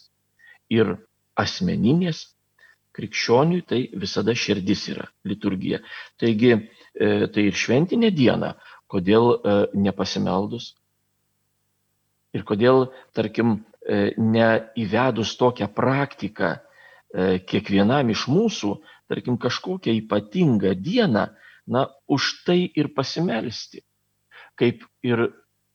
ir 0.72 0.96
asmeninės. 1.39 2.25
Krikščioniui 2.96 3.65
tai 3.67 3.82
visada 4.00 4.32
širdis 4.39 4.86
yra 4.94 5.10
liturgija. 5.27 5.82
Taigi, 6.22 6.53
e, 6.55 7.08
tai 7.27 7.44
ir 7.50 7.58
šventinė 7.60 8.13
diena, 8.15 8.53
kodėl 8.88 9.34
e, 9.36 9.55
nepasimeldus 9.75 10.70
ir 12.36 12.46
kodėl, 12.48 12.86
tarkim, 13.15 13.58
e, 13.84 14.13
neįvedus 14.17 15.36
tokią 15.39 15.72
praktiką 15.75 16.58
kiekvienam 17.48 18.10
iš 18.12 18.25
mūsų, 18.27 18.74
tarkim, 19.08 19.38
kažkokią 19.39 19.94
ypatingą 20.01 20.74
dieną, 20.75 21.29
na, 21.72 21.84
už 22.12 22.25
tai 22.44 22.58
ir 22.75 22.89
pasimelsti 22.91 23.84
kaip 24.59 24.83
ir 25.05 25.29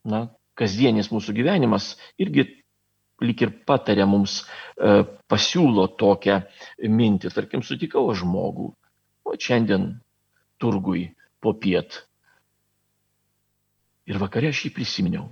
na, 0.04 0.28
kasdienis 0.58 1.10
mūsų 1.12 1.34
gyvenimas 1.36 1.94
irgi 2.20 2.46
lik 3.20 3.42
ir 3.44 3.52
patarė 3.68 4.06
mums, 4.08 4.40
e, 4.76 5.02
pasiūlo 5.28 5.86
tokią 6.00 6.40
mintį. 6.88 7.32
Tarkim, 7.34 7.62
sutikau 7.62 8.08
žmogų, 8.16 8.70
o 9.24 9.36
šiandien 9.36 9.92
turgui 10.60 11.10
po 11.40 11.52
piet. 11.52 12.02
Ir 14.08 14.18
vakarė 14.20 14.50
aš 14.50 14.64
jį 14.66 14.72
prisiminiau. 14.74 15.28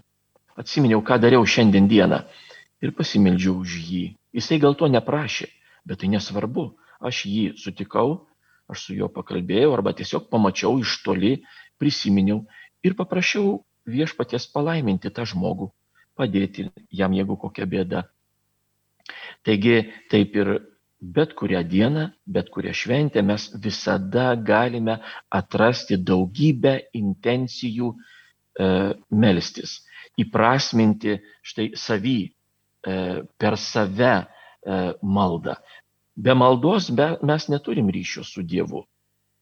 Atsiminiau, 0.58 1.00
ką 1.02 1.18
dariau 1.22 1.46
šiandien 1.46 1.88
dieną 1.88 2.22
ir 2.84 2.92
pasimeldžiau 2.94 3.60
už 3.62 3.78
jį. 3.88 4.04
Jisai 4.36 4.58
gal 4.62 4.76
to 4.78 4.88
neprašė, 4.90 5.48
bet 5.88 6.02
tai 6.02 6.12
nesvarbu. 6.12 6.70
Aš 7.00 7.24
jį 7.30 7.44
sutikau, 7.58 8.26
aš 8.68 8.88
su 8.88 8.96
juo 8.98 9.08
pakalbėjau 9.08 9.72
arba 9.72 9.94
tiesiog 9.96 10.28
pamačiau 10.30 10.80
iš 10.82 10.98
toli, 11.04 11.38
prisiminiau 11.78 12.42
ir 12.84 12.96
paprašiau 12.98 13.58
viešpaties 13.88 14.48
palaiminti 14.52 15.10
tą 15.14 15.24
žmogų, 15.28 15.70
padėti 16.18 16.68
jam, 16.92 17.14
jeigu 17.16 17.36
kokia 17.40 17.66
bėda. 17.66 18.04
Taigi 19.46 19.78
taip 20.12 20.36
ir 20.36 20.52
bet 21.00 21.34
kurią 21.38 21.62
dieną, 21.64 22.08
bet 22.26 22.50
kurią 22.50 22.72
šventę 22.74 23.22
mes 23.22 23.48
visada 23.62 24.34
galime 24.36 24.98
atrasti 25.30 25.98
daugybę 25.98 26.74
intencijų 26.98 27.92
e, 27.94 28.68
melstis, 29.10 29.78
įprasminti 30.18 31.18
štai 31.46 31.70
savį, 31.78 32.18
e, 32.26 32.96
per 33.38 33.56
save 33.56 34.12
e, 34.18 34.24
maldą. 35.02 35.54
Be 36.18 36.34
maldos 36.34 36.90
be, 36.90 37.12
mes 37.22 37.46
neturim 37.48 37.90
ryšio 37.94 38.24
su 38.26 38.42
Dievu. 38.42 38.82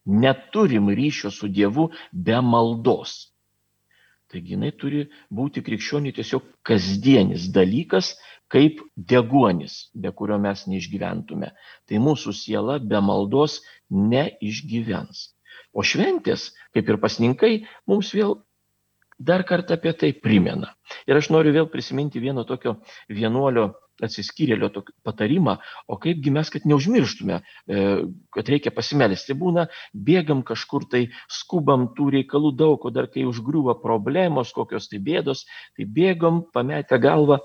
Neturim 0.07 0.89
ryšio 0.95 1.31
su 1.35 1.49
Dievu 1.49 1.91
be 2.13 2.41
maldos. 2.41 3.33
Taigi 4.31 4.57
jinai 4.57 4.73
turi 4.75 5.05
būti 5.31 5.63
krikščioniui 5.67 6.15
tiesiog 6.17 6.47
kasdienis 6.67 7.47
dalykas, 7.55 8.15
kaip 8.51 8.81
deguonis, 8.97 9.77
be 9.95 10.11
kurio 10.15 10.39
mes 10.43 10.65
neišgyventume. 10.71 11.53
Tai 11.87 12.03
mūsų 12.03 12.35
siela 12.35 12.79
be 12.83 13.01
maldos 13.03 13.61
neišgyvens. 13.91 15.31
O 15.77 15.85
šventės, 15.87 16.51
kaip 16.75 16.91
ir 16.91 16.99
pasninkai, 17.03 17.53
mums 17.87 18.13
vėl 18.17 18.39
dar 19.19 19.45
kartą 19.49 19.77
apie 19.77 19.93
tai 19.93 20.13
primena. 20.13 20.75
Ir 21.07 21.19
aš 21.19 21.31
noriu 21.35 21.55
vėl 21.55 21.71
prisiminti 21.73 22.23
vieno 22.23 22.45
tokio 22.49 22.77
vienuolio 23.09 23.73
atsiskyrėlio 24.03 24.71
patarimą, 25.07 25.57
o 25.89 25.99
kaipgi 26.01 26.33
mes, 26.35 26.51
kad 26.53 26.67
neužmirštume, 26.69 27.41
e, 27.41 27.85
kad 28.35 28.51
reikia 28.53 28.73
pasimelsti. 28.75 29.37
Būna, 29.39 29.67
bėgam 29.95 30.43
kažkur 30.47 30.89
tai, 30.93 31.07
skubam 31.33 31.89
tų 31.97 32.11
reikalų 32.19 32.53
daug, 32.57 32.85
o 32.85 32.93
dar 32.93 33.09
kai 33.13 33.27
užgriuva 33.29 33.79
problemos, 33.83 34.53
kokios 34.57 34.91
tai 34.93 35.01
bėdos, 35.01 35.47
tai 35.77 35.89
bėgam, 35.89 36.45
pametę 36.53 37.01
galvą. 37.03 37.41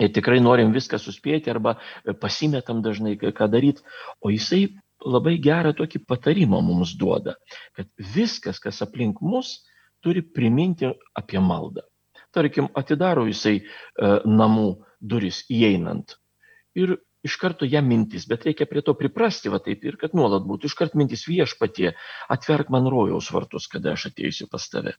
Ir 0.00 0.10
tikrai 0.12 0.42
norim 0.44 0.74
viską 0.74 0.98
suspėti 1.00 1.48
arba 1.48 1.78
pasimetam 2.20 2.82
dažnai, 2.84 3.14
ką 3.16 3.48
daryti. 3.48 3.84
O 4.20 4.28
jisai 4.28 4.76
labai 5.04 5.38
gerą 5.40 5.72
tokį 5.76 6.02
patarimą 6.08 6.60
mums 6.64 6.94
duoda, 7.00 7.36
kad 7.76 7.88
viskas, 8.14 8.60
kas 8.60 8.82
aplink 8.84 9.22
mus, 9.24 9.62
turi 10.04 10.22
priminti 10.22 10.88
apie 11.16 11.40
maldą. 11.40 11.84
Tarkim, 12.36 12.68
atidaro 12.76 13.24
jisai 13.24 13.56
e, 13.62 13.64
namų 14.28 14.68
duris 15.00 15.42
įeinant. 15.52 16.16
Ir 16.76 16.96
iš 17.26 17.36
karto 17.42 17.66
jam 17.66 17.88
mintis, 17.90 18.26
bet 18.30 18.46
reikia 18.46 18.68
prie 18.70 18.82
to 18.86 18.94
priprasti, 18.98 19.50
va 19.52 19.58
taip 19.62 19.84
ir 19.84 19.98
kad 20.00 20.14
nuolat 20.14 20.46
būtų. 20.46 20.70
Iškart 20.70 20.96
mintis 20.98 21.26
viešpatie, 21.28 21.92
atverk 22.32 22.70
man 22.74 22.88
rojaus 22.92 23.30
vartus, 23.34 23.68
kada 23.72 23.96
aš 23.96 24.10
ateisiu 24.12 24.48
pas 24.52 24.68
tave. 24.70 24.96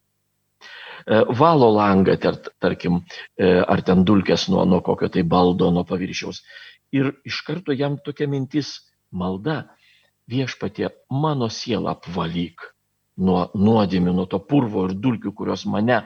E, 1.06 1.22
valo 1.39 1.70
langą, 1.75 2.18
tar, 2.22 2.39
tarkim, 2.60 3.04
e, 3.38 3.51
ar 3.62 3.84
ten 3.86 4.04
dulkės 4.08 4.48
nuo, 4.51 4.66
nuo 4.66 4.82
kokio 4.86 5.10
tai 5.13 5.24
baldo, 5.24 5.70
nuo 5.72 5.86
paviršiaus. 5.88 6.42
Ir 6.96 7.13
iš 7.27 7.42
karto 7.48 7.75
jam 7.75 8.00
tokia 8.04 8.27
mintis 8.32 8.74
malda, 9.12 9.62
viešpatie, 10.27 10.89
mano 11.12 11.48
sielą 11.54 11.94
apvalyk 11.96 12.66
nuo 13.18 13.48
nuodėmių, 13.56 14.13
nuo 14.13 14.27
to 14.30 14.39
purvo 14.44 14.88
ir 14.88 14.98
dulkių, 14.98 15.34
kurios 15.34 15.66
mane 15.70 16.04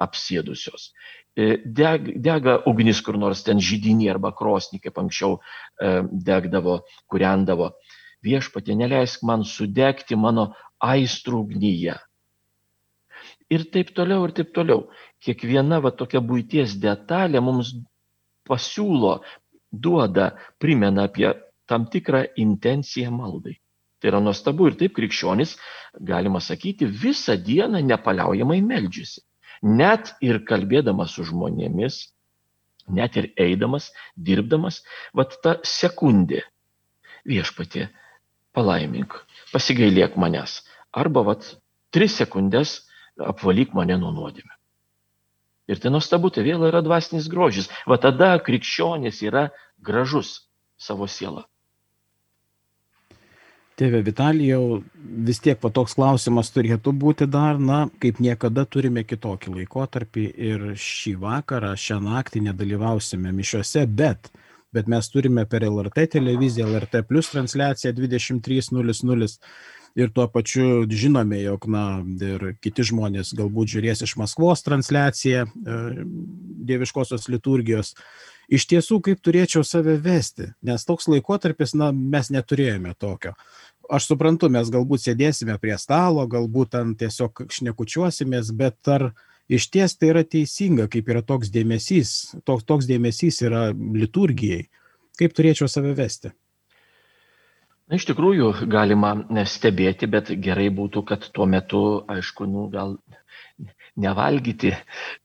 apsėdusios. 0.00 0.90
E, 1.38 1.60
deg, 1.64 2.10
dega 2.18 2.56
ugnis 2.66 3.00
kur 3.06 3.16
nors 3.18 3.44
ten 3.46 3.60
žydinį 3.62 4.08
arba 4.10 4.32
krosnį, 4.34 4.80
kaip 4.82 4.98
anksčiau 4.98 5.36
e, 5.38 6.00
degdavo, 6.10 6.80
kuriandavo. 7.10 7.70
Viešpatė, 8.26 8.74
neleisk 8.76 9.22
man 9.24 9.46
sudegti 9.46 10.18
mano 10.18 10.50
aistrų 10.82 11.44
ugnyje. 11.44 11.94
Ir 13.50 13.66
taip 13.74 13.94
toliau, 13.94 14.26
ir 14.26 14.34
taip 14.34 14.50
toliau. 14.56 14.88
Kiekviena 15.22 15.80
va 15.84 15.94
tokia 15.94 16.20
būties 16.24 16.76
detalė 16.82 17.42
mums 17.44 17.72
pasiūlo, 18.48 19.20
duoda, 19.70 20.32
primena 20.58 21.06
apie 21.06 21.30
tam 21.70 21.86
tikrą 21.86 22.24
intenciją 22.42 23.14
maldai. 23.14 23.54
Tai 24.00 24.10
yra 24.10 24.20
nuostabu 24.24 24.66
ir 24.70 24.78
taip 24.80 24.96
krikščionis, 24.96 25.54
galima 26.10 26.40
sakyti, 26.42 26.88
visą 26.88 27.36
dieną 27.38 27.82
nepaliaujamai 27.86 28.62
meldžiasi 28.66 29.20
net 29.62 30.14
ir 30.24 30.42
kalbėdamas 30.48 31.16
su 31.16 31.24
žmonėmis, 31.28 32.00
net 32.88 33.16
ir 33.16 33.30
eidamas, 33.38 33.90
dirbdamas, 34.16 34.82
vat 35.14 35.36
ta 35.44 35.58
sekundė 35.66 36.42
viešpatė, 37.28 37.88
palaimink, 38.56 39.14
pasigailėk 39.52 40.16
manęs. 40.16 40.60
Arba 40.90 41.22
vat 41.26 41.46
tris 41.94 42.16
sekundės 42.18 42.80
apvalyk 43.20 43.76
mane 43.76 43.98
nuo 44.00 44.10
nuodėmė. 44.14 44.56
Ir 45.70 45.78
tai 45.78 45.92
nuostabu, 45.94 46.32
tai 46.34 46.42
vėl 46.42 46.64
yra 46.66 46.80
dvasinis 46.82 47.28
grožis. 47.30 47.68
Va 47.86 48.00
tada 48.02 48.32
krikščionis 48.42 49.20
yra 49.22 49.50
gražus 49.78 50.48
savo 50.80 51.06
sielą. 51.06 51.44
Tėve 53.80 54.02
Vitalijau, 54.04 54.82
vis 55.24 55.38
tiek 55.40 55.62
va 55.64 55.70
toks 55.72 55.94
klausimas 55.96 56.50
turėtų 56.52 56.92
būti 57.00 57.24
dar, 57.32 57.56
na, 57.56 57.86
kaip 58.02 58.18
niekada 58.20 58.66
turime 58.68 59.06
kitokį 59.08 59.54
laikotarpį 59.54 60.24
ir 60.48 60.66
šį 60.76 61.14
vakarą, 61.22 61.70
šią 61.80 61.96
naktį 62.04 62.42
nedalyvausime 62.50 63.32
mišiuose, 63.32 63.86
bet, 63.88 64.28
bet 64.76 64.90
mes 64.92 65.08
turime 65.08 65.46
per 65.48 65.64
LRT 65.64 66.10
televiziją, 66.18 66.66
LRT 66.68 67.06
plus 67.08 67.32
transliaciją 67.32 67.94
23.00 67.96 69.30
ir 69.96 70.12
tuo 70.12 70.28
pačiu 70.28 70.84
žinome, 70.84 71.40
jog, 71.40 71.64
na, 71.72 71.86
ir 72.20 72.50
kiti 72.60 72.84
žmonės 72.92 73.32
galbūt 73.38 73.72
žiūrės 73.78 74.04
iš 74.04 74.18
Maskvos 74.20 74.60
transliaciją 74.66 75.46
e, 75.48 75.80
dieviškosios 76.68 77.30
liturgijos. 77.32 77.94
Iš 78.52 78.68
tiesų, 78.74 79.00
kaip 79.08 79.24
turėčiau 79.24 79.64
save 79.64 79.96
vesti, 80.04 80.52
nes 80.68 80.84
toks 80.84 81.08
laikotarpis, 81.08 81.72
na, 81.80 81.94
mes 81.96 82.28
neturėjome 82.34 82.92
tokio 83.00 83.32
aš 83.90 84.10
suprantu, 84.12 84.50
mes 84.52 84.70
galbūt 84.72 85.04
sėdėsime 85.04 85.56
prie 85.62 85.76
stalo, 85.80 86.26
galbūt 86.30 86.74
ten 86.76 86.94
tiesiog 86.98 87.44
šnekučiuosimės, 87.50 88.52
bet 88.56 88.90
ar 88.90 89.10
iš 89.50 89.68
ties 89.74 89.96
tai 89.98 90.12
yra 90.14 90.24
teisinga, 90.24 90.88
kaip 90.92 91.10
yra 91.10 91.22
toks 91.26 91.50
dėmesys, 91.54 92.36
toks, 92.46 92.66
toks 92.68 92.88
dėmesys 92.90 93.42
yra 93.46 93.70
liturgijai, 93.74 94.68
kaip 95.18 95.34
turėčiau 95.36 95.68
save 95.70 95.94
vesti? 95.98 96.32
Na, 97.90 97.98
iš 97.98 98.04
tikrųjų, 98.06 98.52
galima 98.70 99.16
stebėti, 99.50 100.06
bet 100.06 100.28
gerai 100.38 100.68
būtų, 100.70 101.00
kad 101.08 101.24
tuo 101.34 101.46
metu, 101.50 101.80
aišku, 102.14 102.46
nu, 102.46 102.68
gal 102.70 102.92
nevalgyti 103.98 104.70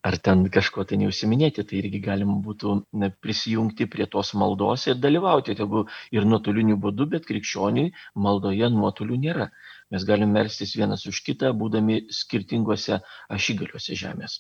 ar 0.09 0.17
ten 0.17 0.41
kažko 0.49 0.85
tai 0.89 0.97
neužsiminėti, 1.01 1.61
tai 1.69 1.77
irgi 1.83 1.99
galima 2.07 2.39
būtų 2.41 2.73
prisijungti 3.21 3.85
prie 3.91 4.07
tos 4.09 4.33
maldos 4.33 4.87
ir 4.89 4.97
dalyvauti, 5.03 5.55
tegu 5.59 5.83
ir 6.15 6.25
nuotoliniu 6.25 6.77
būdu, 6.81 7.05
bet 7.11 7.27
krikščioniui 7.29 7.91
maldoje 8.25 8.69
nuotolių 8.73 9.19
nėra. 9.27 9.51
Mes 9.93 10.07
galim 10.09 10.33
melstis 10.33 10.73
vienas 10.75 11.05
už 11.05 11.21
kitą, 11.27 11.53
būdami 11.53 12.07
skirtingose 12.09 12.97
ašygaliuose 13.29 13.97
žemės. 14.01 14.39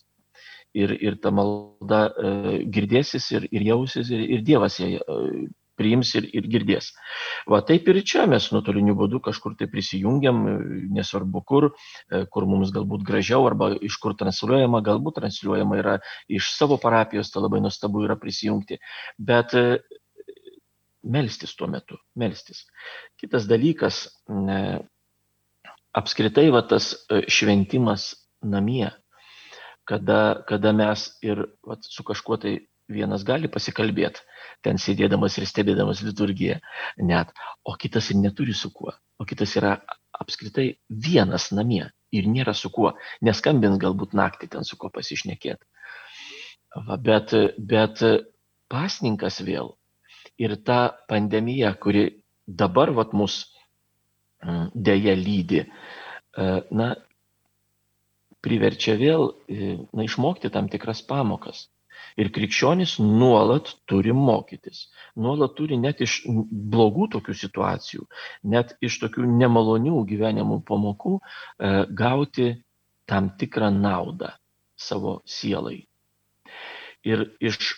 Ir, 0.75 0.91
ir 0.97 1.21
ta 1.21 1.29
malda 1.31 2.01
e, 2.09 2.33
girdėsis 2.73 3.29
ir, 3.37 3.45
ir 3.53 3.69
jausis, 3.69 4.09
ir, 4.11 4.25
ir 4.33 4.41
Dievas 4.49 4.81
ją 4.81 4.97
e, 4.97 5.45
priims 5.79 6.13
ir, 6.17 6.27
ir 6.35 6.47
girdės. 6.51 6.91
Va 7.51 7.61
taip 7.67 7.89
ir 7.91 8.01
čia 8.07 8.25
mes 8.31 8.47
nuotoliniu 8.53 8.95
būdu 8.97 9.21
kažkur 9.27 9.57
tai 9.59 9.67
prisijungiam, 9.71 10.41
nesvarbu 10.95 11.43
kur, 11.47 11.69
e, 12.09 12.23
kur 12.31 12.47
mums 12.49 12.73
galbūt 12.75 13.05
gražiau 13.07 13.45
arba 13.49 13.73
iš 13.75 13.99
kur 14.01 14.15
transliuojama, 14.19 14.83
galbūt 14.85 15.19
transliuojama 15.19 15.81
yra 15.81 15.99
iš 16.31 16.53
savo 16.55 16.79
parapijos, 16.81 17.31
tai 17.33 17.43
labai 17.43 17.61
nuostabu 17.63 18.05
yra 18.07 18.17
prisijungti. 18.19 18.79
Bet 19.19 19.55
e, 19.57 19.65
melstis 21.05 21.55
tuo 21.55 21.69
metu, 21.69 21.99
melstis. 22.17 22.65
Kitas 23.21 23.45
dalykas, 23.49 24.07
apskritai 25.95 26.49
va 26.53 26.63
tas 26.67 26.91
e, 27.07 27.23
šventimas 27.31 28.13
namie, 28.45 28.89
kada, 29.87 30.43
kada 30.49 30.73
mes 30.75 31.07
ir 31.25 31.45
va, 31.65 31.77
su 31.81 32.03
kažkuo 32.03 32.39
tai 32.41 32.55
vienas 32.91 33.23
gali 33.25 33.49
pasikalbėti, 33.51 34.21
ten 34.65 34.79
sėdėdamas 34.81 35.37
ir 35.39 35.47
stebėdamas 35.49 36.03
liturgiją 36.05 36.59
net, 37.01 37.31
o 37.65 37.75
kitas 37.79 38.11
ir 38.11 38.19
neturi 38.21 38.53
su 38.53 38.71
kuo, 38.73 38.93
o 39.19 39.25
kitas 39.25 39.55
yra 39.57 39.77
apskritai 40.15 40.75
vienas 40.89 41.49
namie 41.51 41.87
ir 42.15 42.27
nėra 42.31 42.53
su 42.55 42.69
kuo, 42.71 42.93
neskambins 43.25 43.79
galbūt 43.81 44.13
naktį 44.15 44.51
ten 44.55 44.67
su 44.67 44.77
kuo 44.77 44.91
pasišnekėti. 44.93 45.65
Bet, 47.03 47.31
bet 47.57 48.03
pasninkas 48.71 49.39
vėl 49.47 49.73
ir 50.37 50.55
ta 50.67 50.95
pandemija, 51.09 51.73
kuri 51.79 52.09
dabar 52.45 52.91
vat 52.95 53.13
mus 53.15 53.45
mm, 54.43 54.71
dėja 54.75 55.15
lydi, 55.15 55.63
e, 55.65 56.47
na, 56.71 56.89
priverčia 58.45 58.97
vėl 58.99 59.31
na, 59.49 60.05
išmokti 60.05 60.51
tam 60.53 60.67
tikras 60.69 61.01
pamokas. 61.07 61.65
Ir 62.19 62.31
krikščionis 62.35 62.97
nuolat 62.99 63.71
turi 63.89 64.13
mokytis. 64.15 64.85
Nuolat 65.15 65.55
turi 65.57 65.77
net 65.79 66.01
iš 66.05 66.21
blogų 66.27 67.09
tokių 67.15 67.35
situacijų, 67.41 68.05
net 68.55 68.75
iš 68.85 68.99
tokių 69.03 69.27
nemalonių 69.41 70.03
gyvenimų 70.11 70.61
pamokų 70.67 71.17
e, 71.19 71.73
gauti 71.91 72.51
tam 73.05 73.33
tikrą 73.39 73.71
naudą 73.73 74.33
savo 74.75 75.21
sielai. 75.25 75.85
Ir 77.05 77.27
iš 77.39 77.75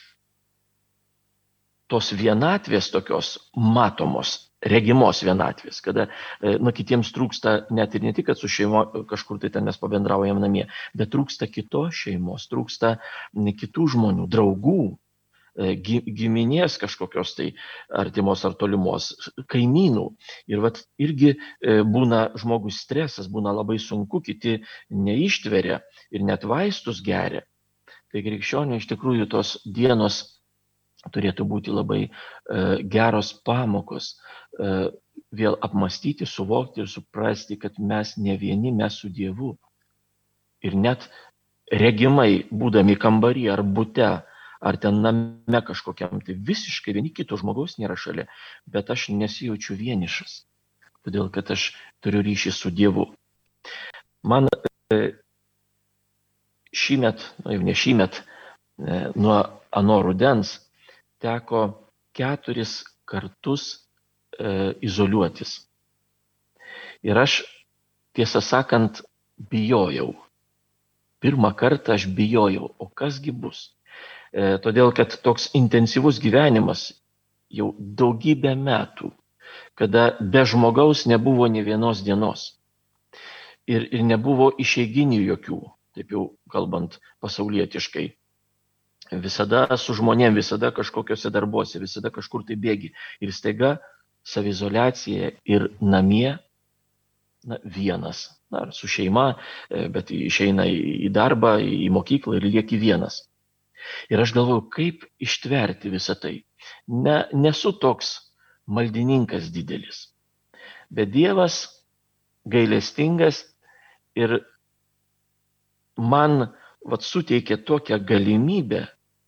tos 1.92 2.12
vienatvės 2.16 2.92
tokios 2.92 3.38
matomos, 3.56 4.47
regimos 4.62 5.22
vienatvės, 5.26 5.82
kada, 5.86 6.08
e, 6.42 6.58
na, 6.62 6.74
kitiems 6.74 7.12
trūksta 7.14 7.58
net 7.74 7.96
ir 7.96 8.06
ne 8.06 8.14
tik, 8.14 8.28
kad 8.32 8.40
su 8.40 8.50
šeimo 8.50 9.06
kažkur 9.10 9.40
tai 9.42 9.52
ten 9.54 9.68
mes 9.68 9.78
pabendraujam 9.78 10.40
namie, 10.42 10.66
bet 10.98 11.12
trūksta 11.14 11.50
kitos 11.52 11.96
šeimos, 12.06 12.48
trūksta 12.50 12.98
kitų 13.34 13.88
žmonių, 13.94 14.26
draugų, 14.34 14.98
e, 15.58 15.76
giminės 15.78 16.78
kažkokios 16.82 17.36
tai 17.38 17.52
artimos 17.90 18.46
ar 18.46 18.58
tolimos, 18.58 19.12
kaimynų. 19.50 20.08
Ir 20.50 20.64
vat 20.66 20.82
irgi 20.98 21.36
e, 21.36 21.82
būna 21.86 22.32
žmogus 22.38 22.82
stresas, 22.82 23.30
būna 23.30 23.54
labai 23.54 23.78
sunku, 23.78 24.22
kiti 24.26 24.62
neištveria 24.90 25.84
ir 26.12 26.26
net 26.26 26.44
vaistus 26.50 27.04
geria. 27.06 27.46
Tai 28.08 28.24
krikščionių 28.24 28.78
iš 28.80 28.88
tikrųjų 28.88 29.28
tos 29.30 29.58
dienos 29.66 30.37
turėtų 31.14 31.46
būti 31.48 31.74
labai 31.74 32.02
e, 32.06 32.10
geros 32.84 33.34
pamokos, 33.46 34.16
e, 34.58 34.90
vėl 35.34 35.58
apmastyti, 35.62 36.26
suvokti 36.26 36.84
ir 36.84 36.90
suprasti, 36.90 37.58
kad 37.60 37.78
mes 37.80 38.16
ne 38.18 38.38
vieni, 38.40 38.72
mes 38.72 38.98
su 39.02 39.10
Dievu. 39.14 39.56
Ir 40.66 40.76
net 40.76 41.10
regimai, 41.72 42.48
būdami 42.50 42.98
kambarį 42.98 43.48
ar 43.54 43.62
būte, 43.62 44.10
ar 44.58 44.80
ten 44.82 45.02
name 45.04 45.62
kažkokiam, 45.68 46.22
tai 46.26 46.34
visiškai 46.34 46.96
vieni 46.98 47.14
kito 47.14 47.38
žmogaus 47.38 47.78
nėra 47.78 47.98
šalia, 48.00 48.26
bet 48.66 48.90
aš 48.90 49.10
nesijaučiu 49.14 49.78
vienišas, 49.78 50.42
todėl 51.06 51.30
kad 51.34 51.52
aš 51.54 51.70
turiu 52.02 52.24
ryšį 52.26 52.56
su 52.56 52.74
Dievu. 52.74 53.12
Man 54.26 54.50
e, 54.50 55.02
šįmet, 56.74 57.22
na 57.46 57.54
jau 57.54 57.68
ne 57.68 57.78
šįmet, 57.78 58.24
nuo 59.18 59.38
ano 59.74 59.96
rudens 60.06 60.52
teko 61.22 61.62
keturis 62.18 62.84
kartus 63.06 63.64
e, 64.40 64.74
izoliuotis. 64.82 65.54
Ir 67.06 67.18
aš, 67.18 67.42
tiesą 68.18 68.42
sakant, 68.42 69.02
bijojau. 69.38 70.14
Pirmą 71.22 71.54
kartą 71.58 71.96
aš 71.98 72.08
bijojau, 72.18 72.74
o 72.78 72.90
kasgi 72.90 73.32
bus. 73.32 73.72
E, 74.34 74.58
todėl, 74.62 74.92
kad 74.94 75.16
toks 75.26 75.50
intensyvus 75.58 76.20
gyvenimas 76.22 76.92
jau 77.50 77.72
daugybę 77.80 78.54
metų, 78.60 79.12
kada 79.80 80.12
be 80.22 80.44
žmogaus 80.46 81.06
nebuvo 81.10 81.48
ne 81.48 81.64
vienos 81.64 82.04
dienos. 82.06 82.52
Ir, 83.68 83.88
ir 83.92 84.04
nebuvo 84.04 84.52
išeiginių 84.64 85.22
jokių, 85.32 85.60
taip 85.96 86.14
jau 86.14 86.30
kalbant 86.52 87.00
pasaulietiškai 87.24 88.08
visada 89.12 89.66
su 89.78 89.96
žmonėm, 89.98 90.36
visada 90.36 90.72
kažkokiuose 90.76 91.32
darbuose, 91.34 91.80
visada 91.80 92.12
kažkur 92.14 92.46
tai 92.48 92.58
bėgi. 92.60 92.92
Ir 93.24 93.32
staiga 93.34 93.78
savizolacija 94.28 95.32
ir 95.46 95.70
namie 95.82 96.38
na, 97.44 97.60
vienas. 97.64 98.28
Na, 98.52 98.70
su 98.72 98.88
šeima, 98.88 99.34
e, 99.70 99.88
bet 99.92 100.12
išeina 100.16 100.64
į 100.72 101.10
darbą, 101.12 101.58
į 101.60 101.90
mokyklą 101.92 102.38
ir 102.38 102.48
lieki 102.48 102.80
vienas. 102.80 103.26
Ir 104.12 104.22
aš 104.24 104.34
galvoju, 104.36 104.68
kaip 104.72 105.04
ištverti 105.20 105.92
visą 105.92 106.16
tai. 106.20 106.38
Ne, 106.88 107.26
nesu 107.36 107.74
toks 107.80 108.14
maldininkas 108.68 109.52
didelis. 109.52 110.08
Bet 110.90 111.12
Dievas 111.12 111.66
gailestingas 112.48 113.44
ir 114.16 114.40
man 115.98 116.54
vat, 116.88 117.04
suteikė 117.04 117.60
tokią 117.68 118.00
galimybę 118.08 118.86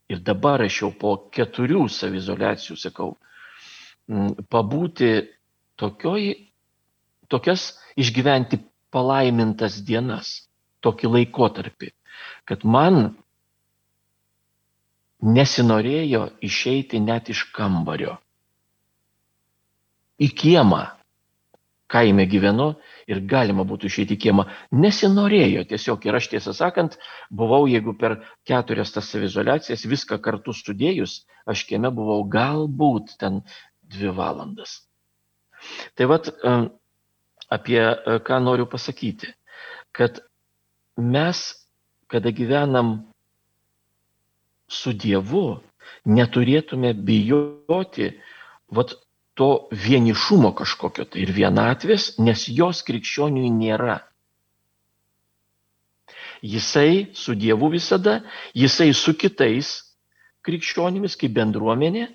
ir 0.09 0.21
dabar 0.25 0.63
aš 0.65 0.81
jau 0.83 0.89
po 0.91 1.15
keturių 1.35 1.85
savizolacijų 1.93 2.77
sakau, 2.81 3.13
pabūti 4.49 5.11
tokioj, 5.79 6.31
tokias 7.29 7.71
išgyventi 7.99 8.59
palaimintas 8.93 9.79
dienas, 9.85 10.49
tokį 10.81 11.11
laikotarpį, 11.13 11.91
kad 12.49 12.65
man 12.65 13.13
nesinorėjo 15.21 16.29
išeiti 16.45 17.01
net 17.03 17.29
iš 17.29 17.45
kambario. 17.55 18.17
Į 20.19 20.31
kiemą, 20.35 20.81
kaime 21.91 22.25
gyvenu 22.27 22.73
ir 23.09 23.21
galima 23.29 23.65
būtų 23.65 23.89
išeiti 23.89 24.15
į 24.17 24.21
kiemą. 24.25 24.45
Nesinorėjo 24.85 25.65
tiesiog 25.71 26.05
ir 26.05 26.17
aš 26.19 26.29
tiesą 26.35 26.53
sakant, 26.57 26.97
buvau, 27.33 27.63
jeigu 27.69 27.95
per 27.97 28.19
keturias 28.47 28.93
tas 28.95 29.09
savizolacijas 29.09 29.87
viską 29.89 30.19
kartu 30.21 30.53
sudėjus, 30.53 31.23
aš 31.49 31.65
kieme 31.69 31.91
buvau 31.95 32.21
galbūt 32.29 33.17
ten 33.21 33.41
dvi 33.89 34.13
valandas. 34.15 34.79
Tai 35.97 36.07
vad 36.13 36.29
apie 37.49 37.81
e, 37.81 38.19
ką 38.25 38.39
noriu 38.45 38.67
pasakyti, 38.69 39.33
kad 39.91 40.21
mes, 40.95 41.41
kada 42.07 42.31
gyvenam 42.31 43.09
su 44.69 44.93
Dievu, 44.93 45.59
neturėtume 46.05 46.93
bijoti 46.93 48.11
vat, 48.69 48.93
to 49.39 49.69
vienišumo 49.71 50.51
kažkokio 50.51 51.05
tai 51.07 51.21
ir 51.23 51.29
vienatvės, 51.31 52.17
nes 52.19 52.41
jos 52.51 52.81
krikščioniui 52.83 53.47
nėra. 53.55 54.01
Jisai 56.43 57.07
su 57.15 57.35
Dievu 57.39 57.69
visada, 57.71 58.17
jisai 58.51 58.89
su 58.91 59.13
kitais 59.15 59.69
krikščionimis 60.43 61.15
kaip 61.19 61.37
bendruomenė 61.37 62.09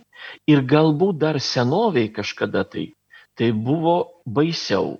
ir 0.53 0.61
galbūt 0.69 1.23
dar 1.23 1.41
senoviai 1.41 2.11
kažkada 2.13 2.67
tai, 2.69 2.91
tai 3.37 3.53
buvo 3.53 3.97
baisiau. 4.25 4.99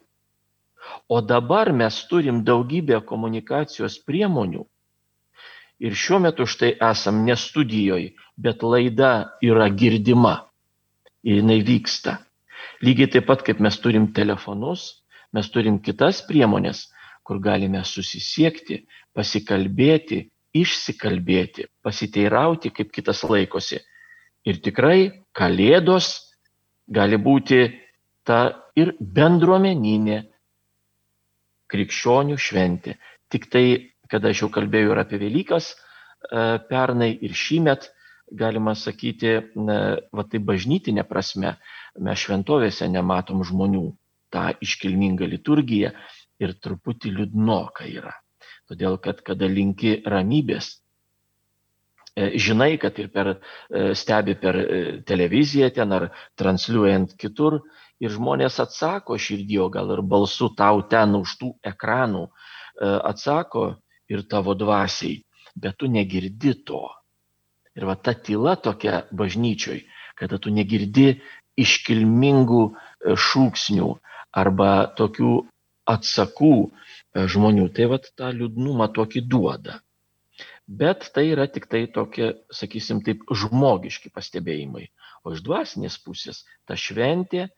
O 1.09 1.21
dabar 1.21 1.73
mes 1.77 2.01
turim 2.09 2.41
daugybę 2.45 3.03
komunikacijos 3.05 3.99
priemonių 4.09 4.65
ir 5.85 5.93
šiuo 5.93 6.23
metu 6.25 6.49
štai 6.49 6.73
esam 6.89 7.21
ne 7.29 7.37
studijoje, 7.37 8.15
bet 8.41 8.65
laida 8.65 9.37
yra 9.45 9.69
girdima 9.69 10.37
ir 10.41 10.54
jinai 11.25 11.61
vyksta. 11.65 12.19
Lygiai 12.85 13.11
taip 13.11 13.27
pat, 13.29 13.43
kaip 13.47 13.61
mes 13.65 13.77
turim 13.81 14.11
telefonus, 14.13 15.05
mes 15.33 15.49
turim 15.51 15.81
kitas 15.83 16.21
priemonės, 16.29 16.87
kur 17.25 17.41
galime 17.41 17.81
susisiekti, 17.89 18.83
pasikalbėti, 19.17 20.21
išsikalbėti, 20.55 21.67
pasiteirauti, 21.83 22.71
kaip 22.75 22.93
kitas 22.95 23.25
laikosi. 23.27 23.81
Ir 24.45 24.61
tikrai 24.63 25.25
Kalėdos 25.35 26.13
gali 26.87 27.17
būti 27.17 27.65
ta 28.29 28.71
ir 28.77 28.93
bendruomeninė 29.01 30.21
krikščionių 31.73 32.37
šventė. 32.39 32.99
Tik 33.33 33.49
tai, 33.51 33.65
kada 34.11 34.31
aš 34.31 34.45
jau 34.45 34.51
kalbėjau 34.53 34.93
ir 34.93 35.01
apie 35.03 35.19
Velykas 35.19 35.73
e, 35.73 35.77
pernai 36.69 37.11
ir 37.25 37.35
šįmet, 37.35 37.89
galima 38.33 38.75
sakyti, 38.75 39.37
va 39.57 40.25
tai 40.31 40.41
bažnytinė 40.41 41.05
prasme, 41.09 41.57
mes 42.01 42.25
šventovėse 42.25 42.89
nematom 42.89 43.45
žmonių, 43.47 43.85
tą 44.35 44.51
iškilmingą 44.65 45.29
liturgiją 45.31 45.93
ir 46.43 46.55
truputį 46.65 47.13
liūdnoka 47.19 47.87
yra. 47.91 48.15
Todėl, 48.71 48.97
kad 49.05 49.21
kada 49.27 49.47
linki 49.51 49.99
ramybės, 50.09 50.71
e, 52.17 52.33
žinai, 52.41 52.75
kad 52.81 52.99
ir 52.99 53.11
per, 53.15 53.35
e, 53.35 53.93
stebi 53.95 54.35
per 54.41 54.59
e, 54.61 54.81
televiziją 55.07 55.71
ten 55.79 55.93
ar 55.93 56.09
transliuojant 56.41 57.15
kitur 57.21 57.61
ir 58.01 58.15
žmonės 58.17 58.59
atsako 58.65 59.19
širdį, 59.21 59.61
o 59.67 59.69
gal 59.71 59.93
ir 59.95 60.03
balsu 60.03 60.51
tau 60.57 60.83
ten 60.91 61.15
už 61.21 61.39
tų 61.41 61.55
ekranų 61.75 62.27
atsako 62.83 63.77
ir 64.11 64.25
tavo 64.27 64.57
dvasiai, 64.59 65.21
bet 65.55 65.77
tu 65.79 65.87
negirdi 65.87 66.57
to. 66.67 66.83
Ir 67.75 67.87
va 67.89 67.97
ta 67.97 68.15
tyla 68.15 68.55
tokia 68.57 69.03
bažnyčioj, 69.11 69.81
kada 70.19 70.39
tu 70.39 70.53
negirdi 70.55 71.21
iškilmingų 71.59 72.63
e, 72.71 72.75
šūksnių 73.19 73.89
arba 74.35 74.71
tokių 74.99 75.33
atsakų 75.91 76.55
e, 76.65 77.27
žmonių, 77.31 77.69
tai 77.75 77.89
va 77.91 77.99
tą 78.05 78.31
liūdnumą 78.35 78.91
tokį 78.95 79.25
duoda. 79.31 79.81
Bet 80.67 81.11
tai 81.13 81.27
yra 81.35 81.45
tik 81.51 81.67
tai 81.69 81.85
tokie, 81.93 82.31
sakysim, 82.55 83.03
taip 83.05 83.27
žmogiški 83.29 84.11
pastebėjimai. 84.15 84.89
O 85.25 85.35
iš 85.35 85.43
dvasinės 85.45 85.99
pusės 86.01 86.45
ta 86.65 86.77
šventė 86.77 87.51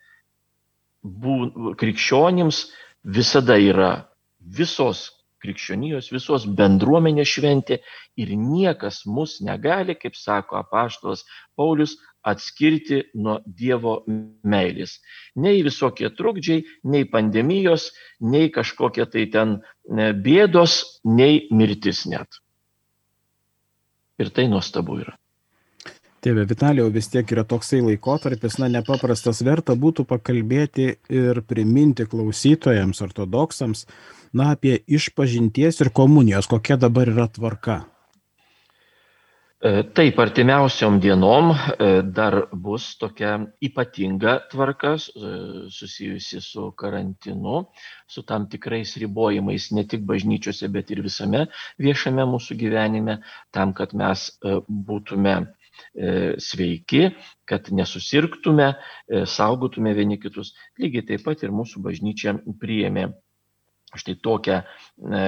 bū, 1.03 1.75
krikščionims 1.79 2.65
visada 3.07 3.57
yra 3.63 3.93
visos 4.41 5.07
krikščionijos, 5.47 6.11
visos 6.15 6.47
bendruomenės 6.59 7.31
šventė 7.39 7.81
ir 8.21 8.35
niekas 8.37 9.05
mus 9.07 9.39
negali, 9.45 9.97
kaip 9.99 10.19
sako 10.19 10.59
apaštalas 10.61 11.25
Paulius, 11.57 11.97
atskirti 12.27 13.05
nuo 13.15 13.39
Dievo 13.47 14.01
meilės. 14.07 14.97
Nei 15.39 15.63
visokie 15.67 16.11
trukdžiai, 16.11 16.65
nei 16.91 17.07
pandemijos, 17.11 17.93
nei 18.21 18.51
kažkokie 18.51 19.07
tai 19.13 19.29
ten 19.31 19.59
e, 19.61 20.11
bėdos, 20.27 20.81
nei 21.07 21.45
mirtis 21.55 22.03
net. 22.11 22.43
Ir 24.19 24.33
tai 24.35 24.49
nuostabu 24.51 24.99
yra. 25.05 25.15
Tėve 26.27 26.43
Vitalijau, 26.51 26.89
vis 26.91 27.07
tiek 27.07 27.29
yra 27.31 27.45
toksai 27.47 27.79
laikotarpis, 27.85 28.57
na, 28.59 28.67
nepaprastas 28.67 29.45
verta 29.47 29.77
būtų 29.79 30.03
pakalbėti 30.11 30.89
ir 31.07 31.39
priminti 31.47 32.03
klausytojams, 32.11 32.99
ortodoksams, 33.07 33.85
na, 34.35 34.49
apie 34.57 34.81
išpažinties 34.91 35.85
ir 35.85 35.93
komunijos, 35.95 36.49
kokia 36.51 36.81
dabar 36.83 37.12
yra 37.12 37.29
tvarka. 37.31 37.85
E, 39.57 39.71
taip, 39.97 40.19
artimiausiom 40.21 40.99
dienom 41.01 41.55
e, 41.55 41.87
dar 42.19 42.35
bus 42.53 42.91
tokia 43.01 43.39
ypatinga 43.65 44.35
tvarka 44.51 44.97
e, 44.99 45.31
susijusi 45.73 46.43
su 46.45 46.73
karantinu, 46.77 47.62
su 48.11 48.27
tam 48.29 48.51
tikrais 48.53 48.97
ribojimais 49.01 49.71
ne 49.79 49.87
tik 49.89 50.03
bažnyčiose, 50.11 50.69
bet 50.75 50.91
ir 50.91 51.01
visame 51.07 51.47
viešame 51.79 52.27
mūsų 52.35 52.59
gyvenime, 52.67 53.21
tam, 53.55 53.73
kad 53.79 53.95
mes 53.95 54.29
būtume 54.69 55.39
sveiki, 56.43 57.11
kad 57.49 57.71
nesusirgtume, 57.73 58.73
saugotume 59.29 59.95
vieni 59.97 60.19
kitus. 60.23 60.55
Lygiai 60.81 61.07
taip 61.12 61.25
pat 61.27 61.45
ir 61.47 61.55
mūsų 61.55 61.83
bažnyčia 61.85 62.37
priėmė 62.61 63.11
štai 63.95 64.17
tokią, 64.23 64.61
e, 64.62 65.21